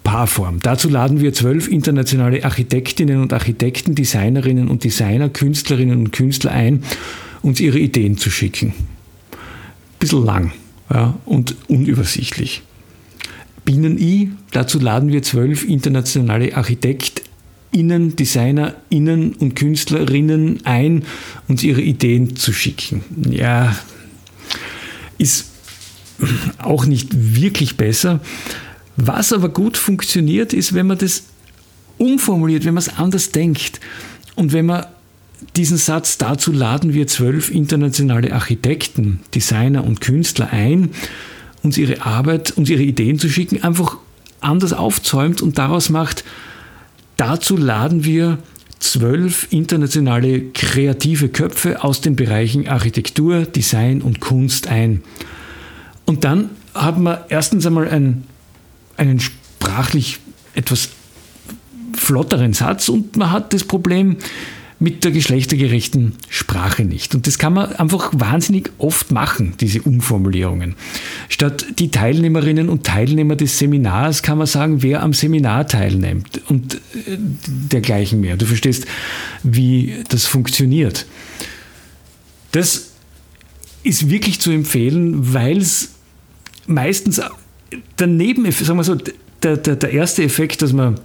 Paarform. 0.02 0.60
Dazu 0.60 0.88
laden 0.88 1.20
wir 1.20 1.32
zwölf 1.32 1.68
internationale 1.68 2.44
Architektinnen 2.44 3.20
und 3.20 3.32
Architekten, 3.32 3.94
Designerinnen 3.94 4.68
und 4.68 4.84
Designer, 4.84 5.28
Künstlerinnen 5.28 5.98
und 5.98 6.12
Künstler 6.12 6.52
ein, 6.52 6.82
uns 7.42 7.60
ihre 7.60 7.78
Ideen 7.78 8.18
zu 8.18 8.30
schicken. 8.30 8.74
Bisschen 9.98 10.24
lang 10.24 10.52
ja, 10.92 11.14
und 11.24 11.56
unübersichtlich. 11.68 12.62
Binnen-I, 13.64 14.32
dazu 14.50 14.80
laden 14.80 15.12
wir 15.12 15.22
zwölf 15.22 15.64
internationale 15.64 16.56
ArchitektInnen, 16.56 18.16
DesignerInnen 18.16 19.34
und 19.34 19.54
KünstlerInnen 19.54 20.60
ein, 20.64 21.04
uns 21.46 21.62
ihre 21.62 21.80
Ideen 21.80 22.34
zu 22.34 22.52
schicken. 22.52 23.02
Ja, 23.30 23.76
ist 25.18 25.46
auch 26.58 26.86
nicht 26.86 27.36
wirklich 27.36 27.76
besser. 27.76 28.20
Was 28.96 29.32
aber 29.32 29.48
gut 29.48 29.76
funktioniert, 29.76 30.52
ist, 30.52 30.74
wenn 30.74 30.86
man 30.86 30.98
das 30.98 31.24
umformuliert, 31.98 32.64
wenn 32.64 32.74
man 32.74 32.82
es 32.82 32.96
anders 32.98 33.30
denkt 33.30 33.80
und 34.34 34.52
wenn 34.52 34.66
man 34.66 34.86
diesen 35.56 35.76
Satz, 35.76 36.18
dazu 36.18 36.52
laden 36.52 36.94
wir 36.94 37.06
zwölf 37.06 37.50
internationale 37.50 38.32
Architekten, 38.32 39.20
Designer 39.34 39.84
und 39.84 40.00
Künstler 40.00 40.50
ein, 40.52 40.90
uns 41.62 41.78
ihre 41.78 42.02
Arbeit, 42.02 42.52
uns 42.52 42.70
ihre 42.70 42.82
Ideen 42.82 43.18
zu 43.18 43.28
schicken, 43.28 43.62
einfach 43.62 43.96
anders 44.40 44.72
aufzäumt 44.72 45.42
und 45.42 45.58
daraus 45.58 45.90
macht, 45.90 46.24
dazu 47.16 47.56
laden 47.56 48.04
wir 48.04 48.38
zwölf 48.78 49.46
internationale 49.50 50.50
kreative 50.50 51.28
Köpfe 51.28 51.84
aus 51.84 52.00
den 52.00 52.16
Bereichen 52.16 52.66
Architektur, 52.66 53.44
Design 53.44 54.02
und 54.02 54.20
Kunst 54.20 54.66
ein. 54.66 55.02
Und 56.04 56.24
dann 56.24 56.50
haben 56.74 57.04
wir 57.04 57.26
erstens 57.28 57.64
einmal 57.64 57.88
ein 57.88 58.24
einen 59.02 59.20
sprachlich 59.20 60.18
etwas 60.54 60.90
flotteren 61.94 62.52
Satz 62.52 62.88
und 62.88 63.16
man 63.16 63.30
hat 63.30 63.52
das 63.52 63.64
Problem 63.64 64.16
mit 64.78 65.04
der 65.04 65.12
geschlechtergerechten 65.12 66.14
Sprache 66.28 66.84
nicht. 66.84 67.14
Und 67.14 67.28
das 67.28 67.38
kann 67.38 67.52
man 67.52 67.72
einfach 67.72 68.10
wahnsinnig 68.14 68.70
oft 68.78 69.12
machen, 69.12 69.54
diese 69.60 69.80
Umformulierungen. 69.82 70.74
Statt 71.28 71.64
die 71.78 71.92
Teilnehmerinnen 71.92 72.68
und 72.68 72.84
Teilnehmer 72.84 73.36
des 73.36 73.58
Seminars 73.58 74.22
kann 74.22 74.38
man 74.38 74.48
sagen, 74.48 74.82
wer 74.82 75.04
am 75.04 75.12
Seminar 75.12 75.68
teilnimmt 75.68 76.40
und 76.48 76.74
äh, 76.74 76.78
dergleichen 77.46 78.20
mehr. 78.20 78.36
Du 78.36 78.44
verstehst, 78.44 78.86
wie 79.44 80.02
das 80.08 80.26
funktioniert. 80.26 81.06
Das 82.50 82.90
ist 83.84 84.10
wirklich 84.10 84.40
zu 84.40 84.50
empfehlen, 84.50 85.32
weil 85.32 85.58
es 85.58 85.90
meistens 86.66 87.20
daneben, 87.96 88.50
sagen 88.50 88.78
wir 88.78 88.84
so, 88.84 88.96
der, 89.42 89.56
der, 89.56 89.76
der 89.76 89.90
erste 89.90 90.22
Effekt, 90.22 90.62
dass 90.62 90.72
man 90.72 91.00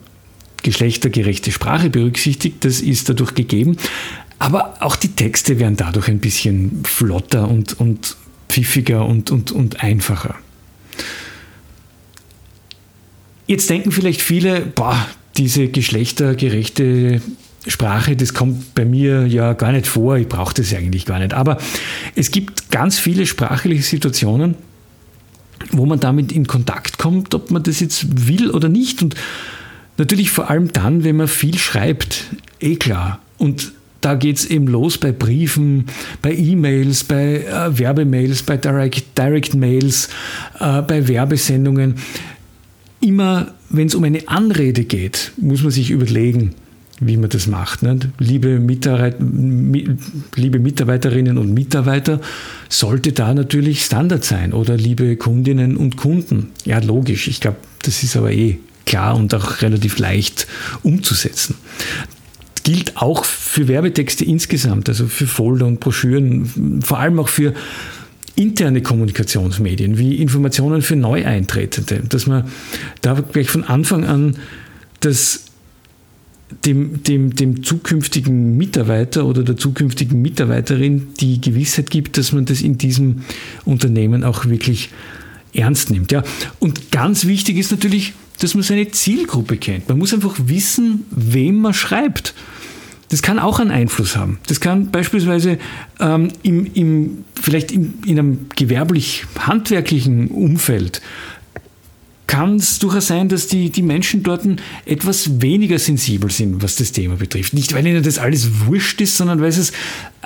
geschlechtergerechte 0.63 1.51
Sprache 1.51 1.89
berücksichtigt, 1.89 2.65
das 2.65 2.81
ist 2.81 3.09
dadurch 3.09 3.33
gegeben. 3.35 3.77
Aber 4.39 4.75
auch 4.81 4.95
die 4.95 5.09
Texte 5.09 5.59
werden 5.59 5.77
dadurch 5.77 6.09
ein 6.09 6.19
bisschen 6.19 6.83
flotter 6.83 7.49
und, 7.49 7.79
und 7.79 8.15
pfiffiger 8.49 9.05
und, 9.05 9.31
und, 9.31 9.51
und 9.51 9.83
einfacher. 9.83 10.35
Jetzt 13.47 13.69
denken 13.69 13.91
vielleicht 13.91 14.21
viele, 14.21 14.61
boah, 14.61 15.07
diese 15.37 15.67
geschlechtergerechte 15.67 17.21
Sprache, 17.65 18.15
das 18.15 18.33
kommt 18.33 18.75
bei 18.75 18.85
mir 18.85 19.25
ja 19.27 19.53
gar 19.53 19.71
nicht 19.71 19.87
vor, 19.87 20.17
ich 20.17 20.27
brauche 20.27 20.53
das 20.53 20.73
eigentlich 20.73 21.05
gar 21.05 21.19
nicht. 21.19 21.33
Aber 21.33 21.57
es 22.15 22.31
gibt 22.31 22.71
ganz 22.71 22.99
viele 22.99 23.25
sprachliche 23.25 23.83
Situationen, 23.83 24.55
wo 25.71 25.85
man 25.85 25.99
damit 25.99 26.31
in 26.31 26.47
Kontakt 26.47 26.97
kommt, 26.97 27.33
ob 27.35 27.51
man 27.51 27.63
das 27.63 27.79
jetzt 27.79 28.27
will 28.27 28.51
oder 28.51 28.69
nicht. 28.69 29.01
Und 29.01 29.15
natürlich 29.97 30.31
vor 30.31 30.49
allem 30.49 30.71
dann, 30.71 31.03
wenn 31.03 31.17
man 31.17 31.27
viel 31.27 31.57
schreibt, 31.57 32.25
eh 32.59 32.75
klar. 32.75 33.19
Und 33.37 33.73
da 34.01 34.15
geht 34.15 34.37
es 34.37 34.45
eben 34.45 34.67
los 34.67 34.97
bei 34.97 35.11
Briefen, 35.11 35.85
bei 36.21 36.33
E-Mails, 36.33 37.03
bei 37.03 37.43
äh, 37.43 37.77
Werbemails, 37.77 38.43
bei 38.43 38.57
Direct, 38.57 39.17
Direct 39.17 39.55
Mails, 39.55 40.09
äh, 40.59 40.81
bei 40.81 41.07
Werbesendungen. 41.07 41.95
immer, 42.99 43.53
wenn 43.69 43.87
es 43.87 43.95
um 43.95 44.03
eine 44.03 44.27
Anrede 44.27 44.83
geht, 44.83 45.33
muss 45.37 45.61
man 45.61 45.71
sich 45.71 45.91
überlegen, 45.91 46.55
wie 46.99 47.17
man 47.17 47.29
das 47.29 47.47
macht. 47.47 47.83
Nicht? 47.83 48.09
Liebe, 48.19 48.59
Mitarbeiter, 48.59 49.17
liebe 50.35 50.59
Mitarbeiterinnen 50.59 51.37
und 51.37 51.53
Mitarbeiter, 51.53 52.21
sollte 52.69 53.11
da 53.11 53.33
natürlich 53.33 53.83
Standard 53.83 54.23
sein. 54.23 54.53
Oder 54.53 54.77
liebe 54.77 55.15
Kundinnen 55.15 55.77
und 55.77 55.97
Kunden. 55.97 56.51
Ja, 56.65 56.79
logisch. 56.79 57.27
Ich 57.27 57.39
glaube, 57.39 57.57
das 57.83 58.03
ist 58.03 58.17
aber 58.17 58.31
eh 58.31 58.59
klar 58.85 59.15
und 59.15 59.33
auch 59.33 59.61
relativ 59.61 59.99
leicht 59.99 60.47
umzusetzen. 60.83 61.55
Gilt 62.63 62.97
auch 62.97 63.25
für 63.25 63.67
Werbetexte 63.67 64.25
insgesamt, 64.25 64.89
also 64.89 65.07
für 65.07 65.27
Folder 65.27 65.67
und 65.67 65.79
Broschüren, 65.79 66.81
vor 66.81 66.99
allem 66.99 67.19
auch 67.19 67.29
für 67.29 67.53
interne 68.35 68.81
Kommunikationsmedien 68.81 69.97
wie 69.97 70.15
Informationen 70.17 70.81
für 70.81 70.95
Neueintretende, 70.95 72.03
dass 72.07 72.27
man 72.27 72.45
da 73.01 73.13
gleich 73.13 73.49
von 73.49 73.63
Anfang 73.63 74.05
an 74.05 74.37
das 74.99 75.46
dem, 76.65 77.03
dem, 77.03 77.35
dem 77.35 77.63
zukünftigen 77.63 78.57
Mitarbeiter 78.57 79.25
oder 79.25 79.43
der 79.43 79.57
zukünftigen 79.57 80.21
Mitarbeiterin 80.21 81.09
die 81.19 81.41
Gewissheit 81.41 81.89
gibt, 81.89 82.17
dass 82.17 82.31
man 82.31 82.45
das 82.45 82.61
in 82.61 82.77
diesem 82.77 83.23
Unternehmen 83.65 84.23
auch 84.23 84.45
wirklich 84.45 84.89
ernst 85.53 85.91
nimmt. 85.91 86.11
Ja. 86.11 86.23
Und 86.59 86.91
ganz 86.91 87.25
wichtig 87.25 87.57
ist 87.57 87.71
natürlich, 87.71 88.13
dass 88.39 88.53
man 88.53 88.63
seine 88.63 88.89
Zielgruppe 88.91 89.57
kennt. 89.57 89.89
Man 89.89 89.97
muss 89.97 90.13
einfach 90.13 90.35
wissen, 90.45 91.05
wem 91.11 91.57
man 91.57 91.73
schreibt. 91.73 92.33
Das 93.09 93.21
kann 93.21 93.39
auch 93.39 93.59
einen 93.59 93.71
Einfluss 93.71 94.17
haben. 94.17 94.39
Das 94.47 94.59
kann 94.59 94.91
beispielsweise 94.91 95.57
ähm, 95.99 96.29
im, 96.43 96.65
im, 96.73 97.25
vielleicht 97.41 97.71
in, 97.71 97.93
in 98.05 98.19
einem 98.19 98.39
gewerblich-handwerklichen 98.55 100.27
Umfeld 100.27 101.01
kann 102.27 102.57
es 102.57 102.79
durchaus 102.79 103.07
sein, 103.07 103.29
dass 103.29 103.47
die, 103.47 103.69
die 103.69 103.81
Menschen 103.81 104.21
dort 104.21 104.45
etwas 104.85 105.41
weniger 105.41 105.79
sensibel 105.79 106.29
sind, 106.29 106.61
was 106.61 106.75
das 106.75 106.91
Thema 106.91 107.15
betrifft. 107.15 107.53
Nicht, 107.53 107.73
weil 107.73 107.87
ihnen 107.87 108.03
das 108.03 108.19
alles 108.19 108.65
wurscht 108.65 108.99
ist, 109.01 109.15
sondern 109.17 109.41
weil, 109.41 109.49
es, 109.49 109.71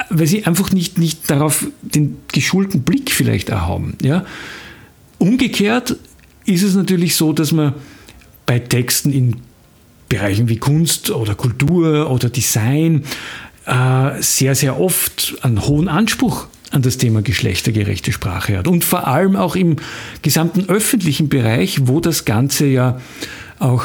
weil 0.10 0.28
sie 0.28 0.46
einfach 0.46 0.72
nicht, 0.72 0.98
nicht 0.98 1.30
darauf 1.30 1.68
den 1.82 2.18
geschulten 2.32 2.82
Blick 2.82 3.12
vielleicht 3.12 3.50
erhaben. 3.50 3.98
Ja? 4.02 4.26
Umgekehrt 5.20 5.96
ist 6.46 6.64
es 6.64 6.76
natürlich 6.76 7.16
so, 7.16 7.34
dass 7.34 7.52
man 7.52 7.76
bei 8.48 8.58
Texten 8.60 9.14
in 9.14 9.38
Bereichen 10.10 10.50
wie 10.50 10.58
Kunst 10.58 11.12
oder 11.12 11.36
Kultur 11.36 12.10
oder 12.10 12.30
Design 12.30 13.04
äh, 13.66 14.22
sehr, 14.22 14.56
sehr 14.56 14.80
oft 14.80 15.36
einen 15.42 15.66
hohen 15.66 15.88
Anspruch 15.88 16.48
an 16.72 16.82
das 16.82 16.98
Thema 16.98 17.22
geschlechtergerechte 17.22 18.12
Sprache 18.12 18.58
hat. 18.58 18.68
Und 18.68 18.84
vor 18.84 19.08
allem 19.08 19.36
auch 19.36 19.56
im 19.56 19.76
gesamten 20.22 20.70
öffentlichen 20.70 21.30
Bereich, 21.30 21.88
wo 21.88 22.00
das 22.00 22.26
Ganze 22.26 22.66
ja 22.66 23.00
auch 23.60 23.84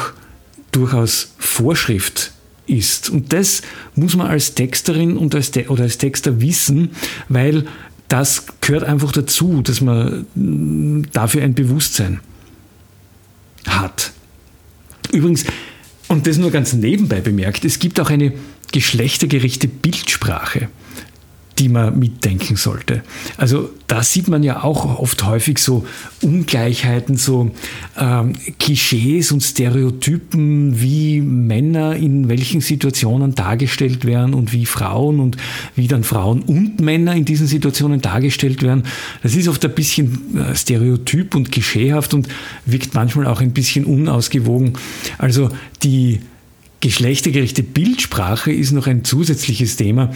durchaus 0.71 1.33
Vorschrift 1.37 2.31
ist. 2.65 3.09
Und 3.09 3.33
das 3.33 3.61
muss 3.95 4.15
man 4.15 4.27
als 4.27 4.55
Texterin 4.55 5.17
und 5.17 5.35
als 5.35 5.51
oder 5.67 5.83
als 5.83 5.97
Texter 5.97 6.41
wissen, 6.41 6.91
weil 7.29 7.65
das 8.07 8.45
gehört 8.61 8.83
einfach 8.83 9.11
dazu, 9.11 9.61
dass 9.61 9.81
man 9.81 10.25
mm, 10.35 11.03
dafür 11.11 11.43
ein 11.43 11.53
Bewusstsein 11.53 12.21
hat. 13.67 14.13
Übrigens, 15.11 15.45
und 16.07 16.25
das 16.25 16.37
nur 16.37 16.51
ganz 16.51 16.73
nebenbei 16.73 17.19
bemerkt, 17.19 17.65
es 17.65 17.79
gibt 17.79 17.99
auch 17.99 18.09
eine 18.09 18.33
geschlechtergerechte 18.71 19.67
Bildsprache 19.67 20.69
die 21.59 21.69
man 21.69 21.97
mitdenken 21.97 22.55
sollte. 22.55 23.03
Also 23.37 23.69
da 23.87 24.03
sieht 24.03 24.27
man 24.27 24.43
ja 24.43 24.63
auch 24.63 24.99
oft 24.99 25.25
häufig 25.25 25.59
so 25.59 25.85
Ungleichheiten, 26.21 27.17
so 27.17 27.51
ähm, 27.97 28.33
Klischees 28.59 29.31
und 29.31 29.41
Stereotypen, 29.41 30.81
wie 30.81 31.21
Männer 31.21 31.95
in 31.95 32.29
welchen 32.29 32.61
Situationen 32.61 33.33
dargestellt 33.33 34.05
werden 34.05 34.33
und 34.33 34.53
wie 34.53 34.65
Frauen 34.65 35.19
und 35.19 35.37
wie 35.75 35.87
dann 35.87 36.03
Frauen 36.03 36.41
und 36.41 36.79
Männer 36.79 37.15
in 37.15 37.25
diesen 37.25 37.47
Situationen 37.47 38.01
dargestellt 38.01 38.61
werden. 38.61 38.83
Das 39.23 39.35
ist 39.35 39.47
oft 39.47 39.63
ein 39.65 39.73
bisschen 39.73 40.37
äh, 40.37 40.55
stereotyp 40.55 41.33
und 41.33 41.51
klischeehaft 41.51 42.13
und 42.13 42.27
wirkt 42.65 42.93
manchmal 42.93 43.25
auch 43.27 43.41
ein 43.41 43.51
bisschen 43.51 43.85
unausgewogen. 43.85 44.73
Also 45.17 45.49
die 45.83 46.19
geschlechtergerechte 46.81 47.63
Bildsprache 47.63 48.51
ist 48.51 48.71
noch 48.71 48.87
ein 48.87 49.03
zusätzliches 49.03 49.77
Thema 49.77 50.11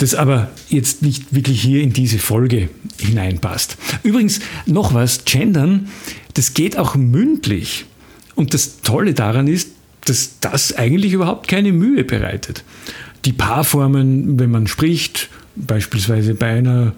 das 0.00 0.14
aber 0.14 0.50
jetzt 0.68 1.02
nicht 1.02 1.34
wirklich 1.34 1.60
hier 1.60 1.82
in 1.82 1.92
diese 1.92 2.18
Folge 2.18 2.70
hineinpasst. 2.98 3.76
Übrigens 4.02 4.40
noch 4.64 4.94
was, 4.94 5.26
Gendern, 5.26 5.88
das 6.34 6.54
geht 6.54 6.78
auch 6.78 6.94
mündlich. 6.94 7.84
Und 8.34 8.54
das 8.54 8.80
Tolle 8.80 9.12
daran 9.12 9.46
ist, 9.46 9.68
dass 10.06 10.38
das 10.40 10.72
eigentlich 10.72 11.12
überhaupt 11.12 11.48
keine 11.48 11.72
Mühe 11.72 12.04
bereitet. 12.04 12.64
Die 13.26 13.34
Paarformen, 13.34 14.38
wenn 14.38 14.50
man 14.50 14.66
spricht, 14.66 15.28
beispielsweise 15.54 16.34
bei 16.34 16.46
einer 16.46 16.94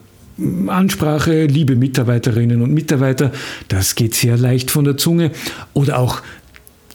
Ansprache, 0.68 1.46
liebe 1.46 1.74
Mitarbeiterinnen 1.74 2.62
und 2.62 2.72
Mitarbeiter, 2.72 3.32
das 3.66 3.96
geht 3.96 4.14
sehr 4.14 4.36
leicht 4.38 4.70
von 4.70 4.84
der 4.84 4.96
Zunge. 4.96 5.32
Oder 5.74 5.98
auch 5.98 6.22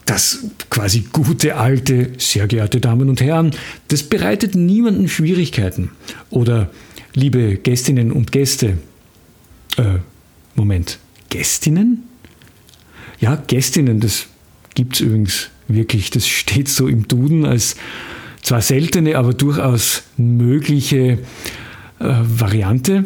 das 0.08 0.38
quasi 0.70 1.04
gute 1.12 1.56
alte, 1.56 2.12
sehr 2.16 2.46
geehrte 2.46 2.80
Damen 2.80 3.10
und 3.10 3.20
Herren, 3.20 3.50
das 3.88 4.02
bereitet 4.02 4.54
niemanden 4.54 5.08
Schwierigkeiten. 5.08 5.90
Oder 6.30 6.70
liebe 7.14 7.56
Gästinnen 7.56 8.10
und 8.10 8.32
Gäste, 8.32 8.78
äh, 9.76 9.98
Moment, 10.54 10.98
Gästinnen? 11.28 12.04
Ja, 13.20 13.36
Gästinnen, 13.36 14.00
das 14.00 14.28
gibt 14.74 14.94
es 14.94 15.00
übrigens 15.00 15.50
wirklich. 15.66 16.10
Das 16.10 16.26
steht 16.26 16.68
so 16.68 16.88
im 16.88 17.06
Duden 17.06 17.44
als 17.44 17.76
zwar 18.42 18.62
seltene, 18.62 19.18
aber 19.18 19.34
durchaus 19.34 20.04
mögliche 20.16 20.96
äh, 20.98 21.18
Variante. 21.98 23.04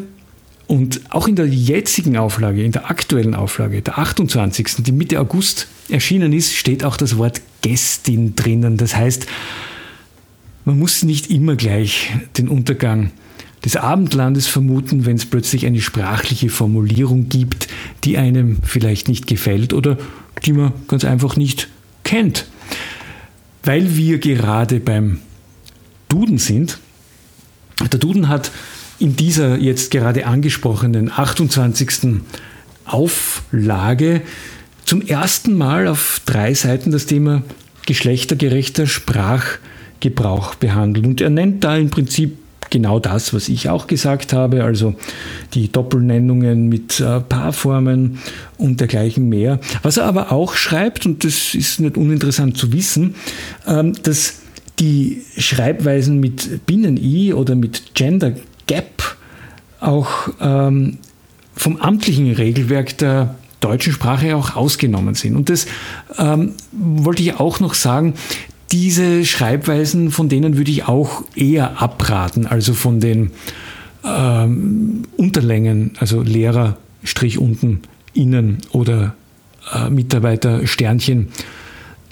Und 0.73 1.03
auch 1.11 1.29
in 1.29 1.37
der 1.37 1.47
jetzigen 1.47 2.17
Auflage, 2.17 2.65
in 2.65 2.73
der 2.73 2.89
aktuellen 2.89 3.35
Auflage, 3.35 3.83
der 3.83 3.99
28., 3.99 4.77
die 4.79 4.93
Mitte 4.93 5.21
August 5.21 5.69
erschienen 5.91 6.33
ist, 6.33 6.55
steht 6.55 6.83
auch 6.83 6.97
das 6.97 7.19
Wort 7.19 7.43
Gästin 7.61 8.37
drinnen. 8.37 8.79
Das 8.79 8.97
heißt, 8.97 9.27
man 10.65 10.79
muss 10.79 11.03
nicht 11.03 11.31
immer 11.31 11.57
gleich 11.57 12.11
den 12.39 12.49
Untergang 12.49 13.11
des 13.63 13.77
Abendlandes 13.77 14.47
vermuten, 14.47 15.05
wenn 15.05 15.17
es 15.17 15.27
plötzlich 15.27 15.67
eine 15.67 15.83
sprachliche 15.83 16.49
Formulierung 16.49 17.29
gibt, 17.29 17.69
die 18.05 18.17
einem 18.17 18.57
vielleicht 18.63 19.09
nicht 19.09 19.27
gefällt 19.27 19.75
oder 19.75 19.99
die 20.47 20.55
man 20.55 20.73
ganz 20.89 21.05
einfach 21.05 21.37
nicht 21.37 21.69
kennt. 22.03 22.47
Weil 23.63 23.95
wir 23.95 24.21
gerade 24.21 24.81
beim 24.81 25.19
Duden 26.09 26.39
sind, 26.39 26.79
der 27.93 27.99
Duden 28.01 28.29
hat 28.29 28.51
in 29.03 29.17
dieser 29.17 29.59
jetzt 29.59 29.91
gerade 29.91 30.27
angesprochenen 30.27 31.11
28. 31.11 32.21
Auflage 32.85 34.23
zum 34.85 35.03
ersten 35.03 35.59
Mal 35.59 35.89
auf 35.89 36.21
drei 36.25 36.55
Seiten 36.55 36.93
das 36.93 37.07
Thema 37.07 37.43
geschlechtergerechter 37.85 38.87
Sprachgebrauch 38.87 40.55
behandelt. 40.55 41.05
Und 41.05 41.21
er 41.21 41.31
nennt 41.31 41.65
da 41.65 41.77
im 41.77 41.91
Prinzip 41.91 42.39
genau 42.71 43.01
das, 43.01 43.35
was 43.35 43.49
ich 43.49 43.69
auch 43.69 43.89
gesagt 43.89 44.33
habe, 44.33 44.63
also 44.63 44.95
die 45.55 45.71
Doppelnennungen 45.71 46.69
mit 46.69 47.01
äh, 47.01 47.19
Paarformen 47.21 48.19
und 48.57 48.79
dergleichen 48.79 49.29
mehr. 49.29 49.59
Was 49.83 49.97
er 49.97 50.05
aber 50.05 50.31
auch 50.31 50.55
schreibt, 50.55 51.07
und 51.07 51.25
das 51.25 51.57
ist 51.57 51.81
nicht 51.81 51.97
uninteressant 51.97 52.57
zu 52.57 52.73
wissen, 52.73 53.17
ähm, 53.67 53.95
dass 54.05 54.43
die 54.79 55.23
Schreibweisen 55.37 56.21
mit 56.21 56.67
Binnen-I 56.67 57.35
oder 57.35 57.57
mit 57.57 57.95
Gender 57.95 58.33
Gap 58.73 59.17
auch 59.81 60.31
ähm, 60.41 60.97
vom 61.55 61.77
amtlichen 61.77 62.33
Regelwerk 62.33 62.97
der 62.97 63.35
deutschen 63.61 63.93
Sprache 63.93 64.35
auch 64.35 64.57
ausgenommen 64.57 65.15
sind. 65.15 65.37
Und 65.37 65.51
das 65.51 65.67
ähm, 66.19 66.55
wollte 66.73 67.23
ich 67.23 67.39
auch 67.39 67.61
noch 67.61 67.75
sagen. 67.75 68.15
Diese 68.71 69.27
Schreibweisen, 69.27 70.11
von 70.11 70.31
denen 70.31 70.57
würde 70.57 70.71
ich 70.71 70.89
auch 70.89 71.25
eher 71.37 71.83
abraten, 71.83 72.47
also 72.47 72.73
von 72.73 73.01
den 73.01 73.31
ähm, 74.03 75.03
Unterlängen, 75.19 75.93
also 75.99 76.23
Lehrer, 76.23 76.79
Strich 77.05 77.37
unten, 77.39 77.83
innen 78.15 78.59
oder 78.71 79.15
äh, 79.75 79.91
Mitarbeiter, 79.91 80.67
Sternchen, 80.67 81.29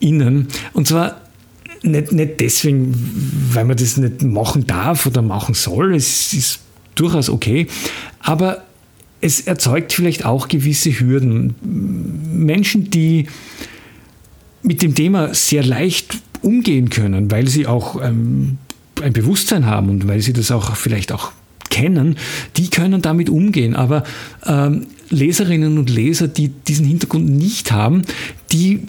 innen. 0.00 0.48
Und 0.74 0.86
zwar 0.86 1.19
nicht, 1.82 2.12
nicht 2.12 2.40
deswegen, 2.40 2.94
weil 3.52 3.64
man 3.64 3.76
das 3.76 3.96
nicht 3.96 4.22
machen 4.22 4.66
darf 4.66 5.06
oder 5.06 5.22
machen 5.22 5.54
soll, 5.54 5.94
es 5.94 6.32
ist 6.32 6.60
durchaus 6.94 7.30
okay, 7.30 7.66
aber 8.20 8.64
es 9.20 9.40
erzeugt 9.40 9.92
vielleicht 9.92 10.24
auch 10.24 10.48
gewisse 10.48 10.90
Hürden. 10.90 11.54
Menschen, 12.32 12.90
die 12.90 13.26
mit 14.62 14.82
dem 14.82 14.94
Thema 14.94 15.34
sehr 15.34 15.64
leicht 15.64 16.18
umgehen 16.42 16.90
können, 16.90 17.30
weil 17.30 17.48
sie 17.48 17.66
auch 17.66 18.02
ähm, 18.02 18.58
ein 19.02 19.12
Bewusstsein 19.12 19.66
haben 19.66 19.88
und 19.88 20.08
weil 20.08 20.20
sie 20.20 20.32
das 20.32 20.50
auch 20.50 20.76
vielleicht 20.76 21.12
auch 21.12 21.32
kennen, 21.70 22.16
die 22.56 22.68
können 22.68 23.02
damit 23.02 23.30
umgehen. 23.30 23.76
Aber 23.76 24.04
ähm, 24.44 24.86
Leserinnen 25.10 25.78
und 25.78 25.90
Leser, 25.90 26.28
die 26.28 26.48
diesen 26.48 26.86
Hintergrund 26.86 27.28
nicht 27.28 27.72
haben, 27.72 28.02
die 28.52 28.86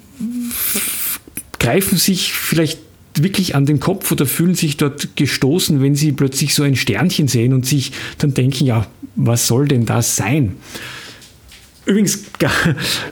greifen 1.61 1.95
sich 1.95 2.33
vielleicht 2.33 2.79
wirklich 3.13 3.53
an 3.53 3.67
den 3.67 3.79
Kopf 3.79 4.11
oder 4.11 4.25
fühlen 4.25 4.55
sich 4.55 4.77
dort 4.77 5.15
gestoßen, 5.15 5.79
wenn 5.81 5.95
sie 5.95 6.11
plötzlich 6.11 6.55
so 6.55 6.63
ein 6.63 6.75
Sternchen 6.75 7.27
sehen 7.27 7.53
und 7.53 7.67
sich 7.67 7.91
dann 8.17 8.33
denken, 8.33 8.65
ja, 8.65 8.87
was 9.15 9.45
soll 9.45 9.67
denn 9.67 9.85
das 9.85 10.15
sein? 10.15 10.55
Übrigens, 11.85 12.23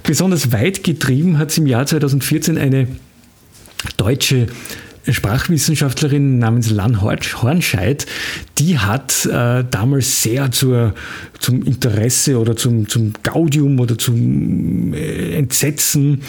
besonders 0.04 0.52
weit 0.52 0.84
getrieben 0.84 1.38
hat 1.38 1.52
es 1.52 1.60
im 1.60 1.68
Jahr 1.68 1.86
2014 1.86 2.58
eine 2.58 2.88
deutsche 3.98 4.48
Sprachwissenschaftlerin 5.08 6.40
namens 6.40 6.70
Lan 6.70 7.02
Hornscheid, 7.02 8.06
die 8.58 8.80
hat 8.80 9.26
äh, 9.26 9.64
damals 9.70 10.22
sehr 10.22 10.52
zur, 10.52 10.94
zum 11.40 11.64
Interesse 11.64 12.40
oder 12.40 12.56
zum, 12.56 12.88
zum 12.88 13.14
Gaudium 13.24 13.80
oder 13.80 13.98
zum 13.98 14.94
äh, 14.94 15.36
Entsetzen 15.36 16.22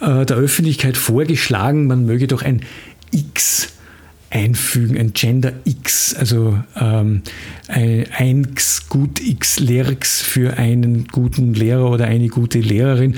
äh, 0.00 0.24
der 0.24 0.36
Öffentlichkeit 0.36 0.96
vorgeschlagen, 0.96 1.86
man 1.86 2.06
möge 2.06 2.26
doch 2.26 2.42
ein 2.42 2.62
X 3.12 3.68
einfügen, 4.30 4.98
ein 4.98 5.12
Gender 5.12 5.52
X, 5.64 6.14
also 6.14 6.58
ähm, 6.78 7.22
ein, 7.68 8.06
ein 8.16 8.48
gut 8.88 9.20
X 9.20 9.60
Lehrx 9.60 10.20
für 10.20 10.56
einen 10.56 11.06
guten 11.08 11.54
Lehrer 11.54 11.90
oder 11.90 12.06
eine 12.06 12.28
gute 12.28 12.58
Lehrerin. 12.58 13.16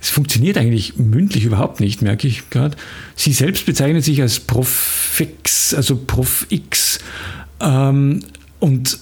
Es 0.00 0.08
funktioniert 0.08 0.56
eigentlich 0.56 0.96
mündlich 0.96 1.44
überhaupt 1.44 1.80
nicht, 1.80 2.00
merke 2.00 2.26
ich 2.26 2.48
gerade. 2.50 2.76
Sie 3.16 3.32
selbst 3.32 3.66
bezeichnet 3.66 4.04
sich 4.04 4.22
als 4.22 4.40
Prof 4.40 5.20
X, 5.20 5.74
also 5.74 5.96
Prof 5.96 6.46
X. 6.48 7.00
Ähm, 7.60 8.20
und 8.60 8.98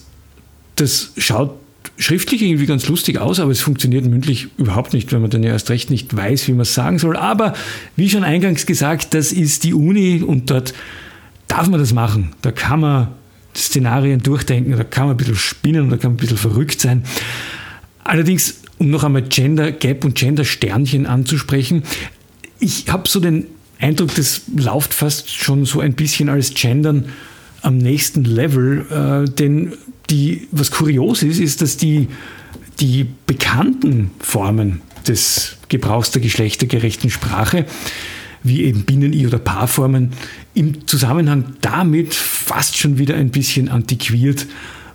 das 0.75 1.11
schaut 1.17 1.55
schriftlich 1.97 2.41
irgendwie 2.41 2.65
ganz 2.65 2.87
lustig 2.87 3.19
aus, 3.19 3.39
aber 3.39 3.51
es 3.51 3.61
funktioniert 3.61 4.05
mündlich 4.05 4.47
überhaupt 4.57 4.93
nicht, 4.93 5.11
wenn 5.11 5.21
man 5.21 5.29
dann 5.29 5.43
ja 5.43 5.51
erst 5.51 5.69
recht 5.69 5.89
nicht 5.89 6.15
weiß, 6.15 6.47
wie 6.47 6.53
man 6.53 6.61
es 6.61 6.73
sagen 6.73 6.97
soll. 6.97 7.17
Aber 7.17 7.53
wie 7.95 8.09
schon 8.09 8.23
eingangs 8.23 8.65
gesagt, 8.65 9.13
das 9.13 9.31
ist 9.31 9.63
die 9.65 9.73
Uni 9.73 10.21
und 10.21 10.49
dort 10.49 10.73
darf 11.47 11.67
man 11.67 11.79
das 11.79 11.93
machen. 11.93 12.31
Da 12.41 12.51
kann 12.51 12.79
man 12.79 13.09
Szenarien 13.55 14.21
durchdenken, 14.21 14.77
da 14.77 14.83
kann 14.83 15.07
man 15.07 15.15
ein 15.15 15.17
bisschen 15.17 15.35
spinnen, 15.35 15.89
da 15.89 15.97
kann 15.97 16.11
man 16.11 16.15
ein 16.15 16.21
bisschen 16.21 16.37
verrückt 16.37 16.79
sein. 16.79 17.03
Allerdings, 18.03 18.61
um 18.79 18.89
noch 18.89 19.03
einmal 19.03 19.21
Gender 19.23 19.71
Gap 19.71 20.03
und 20.03 20.15
Gender 20.15 20.45
Sternchen 20.45 21.05
anzusprechen, 21.05 21.83
ich 22.59 22.89
habe 22.89 23.07
so 23.07 23.19
den 23.19 23.45
Eindruck, 23.79 24.13
das 24.15 24.41
läuft 24.55 24.93
fast 24.93 25.29
schon 25.29 25.65
so 25.65 25.79
ein 25.79 25.93
bisschen 25.93 26.27
als 26.29 26.53
Gendern 26.53 27.05
am 27.61 27.77
nächsten 27.77 28.23
Level, 28.23 28.85
äh, 28.89 29.29
denn 29.29 29.73
die, 30.09 30.47
was 30.51 30.71
kurios 30.71 31.23
ist, 31.23 31.39
ist, 31.39 31.61
dass 31.61 31.77
die, 31.77 32.07
die 32.79 33.05
bekannten 33.25 34.11
Formen 34.19 34.81
des 35.07 35.57
Gebrauchs 35.69 36.11
der 36.11 36.21
geschlechtergerechten 36.21 37.09
Sprache, 37.09 37.65
wie 38.43 38.63
eben 38.63 38.83
Binnen-I- 38.83 39.27
oder 39.27 39.39
Paarformen, 39.39 40.13
im 40.53 40.87
Zusammenhang 40.87 41.55
damit 41.61 42.13
fast 42.13 42.77
schon 42.77 42.97
wieder 42.97 43.15
ein 43.15 43.29
bisschen 43.29 43.69
antiquiert 43.69 44.47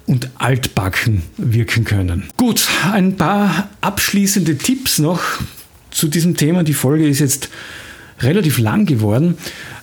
und 0.06 0.30
altbacken 0.36 1.22
wirken 1.36 1.84
können. 1.84 2.24
Gut, 2.36 2.68
ein 2.92 3.16
paar 3.16 3.70
abschließende 3.80 4.58
Tipps 4.58 4.98
noch 4.98 5.22
zu 5.90 6.08
diesem 6.08 6.36
Thema. 6.36 6.62
Die 6.62 6.74
Folge 6.74 7.08
ist 7.08 7.20
jetzt 7.20 7.48
relativ 8.20 8.58
lang 8.58 8.86
geworden. 8.86 9.36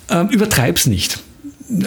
Ähm, 0.10 0.30
übertreib's 0.30 0.86
nicht 0.86 1.20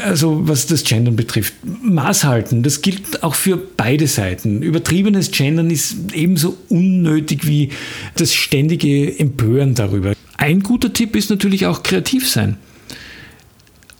also 0.02 0.48
was 0.48 0.66
das 0.66 0.84
Gendern 0.84 1.16
betrifft, 1.16 1.54
Maß 1.62 2.24
halten, 2.24 2.62
das 2.62 2.82
gilt 2.82 3.22
auch 3.22 3.34
für 3.34 3.56
beide 3.56 4.06
Seiten. 4.06 4.62
Übertriebenes 4.62 5.30
Gendern 5.30 5.70
ist 5.70 5.94
ebenso 6.14 6.56
unnötig 6.68 7.46
wie 7.46 7.70
das 8.14 8.34
ständige 8.34 9.18
Empören 9.18 9.74
darüber. 9.74 10.14
Ein 10.36 10.60
guter 10.60 10.92
Tipp 10.92 11.16
ist 11.16 11.30
natürlich 11.30 11.66
auch 11.66 11.82
kreativ 11.82 12.28
sein. 12.28 12.56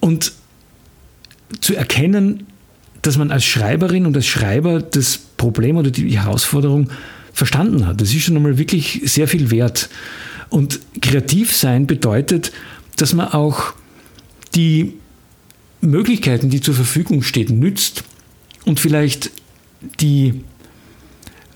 Und 0.00 0.32
zu 1.60 1.74
erkennen, 1.74 2.46
dass 3.06 3.18
man 3.18 3.30
als 3.30 3.44
Schreiberin 3.44 4.06
und 4.06 4.16
als 4.16 4.26
Schreiber 4.26 4.80
das 4.80 5.18
Problem 5.36 5.76
oder 5.76 5.90
die 5.90 6.18
Herausforderung 6.18 6.90
verstanden 7.32 7.86
hat. 7.86 8.00
Das 8.00 8.14
ist 8.14 8.22
schon 8.22 8.36
einmal 8.36 8.58
wirklich 8.58 9.02
sehr 9.04 9.28
viel 9.28 9.50
wert. 9.50 9.90
Und 10.48 10.80
kreativ 11.02 11.54
sein 11.54 11.86
bedeutet, 11.86 12.52
dass 12.96 13.12
man 13.12 13.28
auch 13.28 13.74
die 14.54 14.94
Möglichkeiten, 15.80 16.48
die 16.48 16.60
zur 16.60 16.74
Verfügung 16.74 17.22
stehen, 17.22 17.58
nützt 17.58 18.04
und 18.64 18.80
vielleicht 18.80 19.30
die 20.00 20.42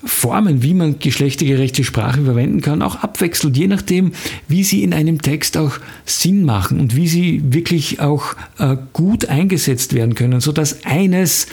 Formen, 0.04 0.62
wie 0.62 0.74
man 0.74 1.00
geschlechtergerechte 1.00 1.82
Sprache 1.82 2.22
verwenden 2.22 2.60
kann, 2.60 2.82
auch 2.82 2.94
abwechselt, 2.96 3.56
je 3.56 3.66
nachdem, 3.66 4.12
wie 4.46 4.62
sie 4.62 4.84
in 4.84 4.94
einem 4.94 5.22
Text 5.22 5.56
auch 5.56 5.78
Sinn 6.04 6.44
machen 6.44 6.78
und 6.78 6.94
wie 6.94 7.08
sie 7.08 7.42
wirklich 7.52 7.98
auch 8.00 8.36
äh, 8.58 8.76
gut 8.92 9.26
eingesetzt 9.26 9.94
werden 9.94 10.14
können, 10.14 10.40
sodass 10.40 10.84
eines 10.84 11.48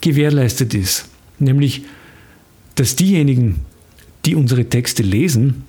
gewährleistet 0.00 0.74
ist, 0.74 1.04
nämlich, 1.38 1.82
dass 2.74 2.96
diejenigen, 2.96 3.60
die 4.24 4.34
unsere 4.34 4.68
Texte 4.68 5.04
lesen, 5.04 5.62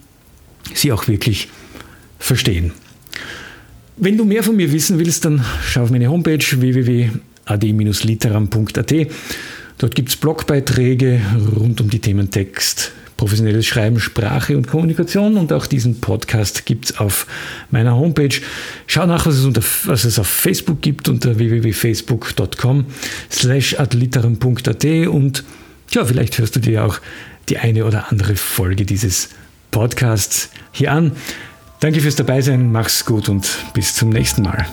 sie 0.74 0.92
auch 0.92 1.08
wirklich 1.08 1.50
verstehen. 2.18 2.72
Wenn 3.98 4.18
du 4.18 4.26
mehr 4.26 4.42
von 4.44 4.56
mir 4.56 4.72
wissen 4.72 4.98
willst, 5.00 5.26
dann 5.26 5.44
schau 5.64 5.84
auf 5.84 5.92
meine 5.92 6.10
Homepage 6.10 6.40
www.ad-literam.at. 6.40 8.94
Dort 9.86 9.94
gibt 9.94 10.10
es 10.10 10.16
Blogbeiträge 10.16 11.22
rund 11.56 11.80
um 11.80 11.92
die 11.92 12.00
Themen 12.00 12.32
Text, 12.32 12.92
professionelles 13.18 13.68
Schreiben, 13.68 14.00
Sprache 14.00 14.58
und 14.58 14.68
Kommunikation 14.68 15.38
und 15.38 15.54
auch 15.54 15.68
diesen 15.68 16.02
Podcast 16.02 16.66
gibt 16.66 16.86
es 16.86 16.98
auf 16.98 17.28
meiner 17.70 17.96
Homepage. 17.96 18.36
Schau 18.88 19.06
nach, 19.06 19.28
was 19.28 19.36
es, 19.36 19.46
unter, 19.46 19.62
was 19.84 20.04
es 20.04 20.18
auf 20.18 20.26
Facebook 20.26 20.82
gibt 20.82 21.08
unter 21.08 21.38
www.facebook.com 21.38 22.88
slash 23.32 23.80
adliteram.at 23.80 24.86
und 25.08 25.44
ja, 25.92 26.04
vielleicht 26.04 26.40
hörst 26.40 26.56
du 26.56 26.62
dir 26.62 26.84
auch 26.84 27.00
die 27.50 27.60
eine 27.60 27.86
oder 27.86 28.12
andere 28.12 28.36
Folge 28.36 28.86
dieses 28.86 29.30
Podcasts 29.70 30.50
hier 30.72 30.94
an. 30.94 31.12
Danke 31.80 32.02
fürs 32.02 32.16
Dabeisein, 32.16 32.72
mach's 32.72 33.06
gut 33.06 33.30
und 33.30 33.48
bis 33.76 33.94
zum 33.94 34.10
nächsten 34.10 34.42
Mal. 34.42 34.66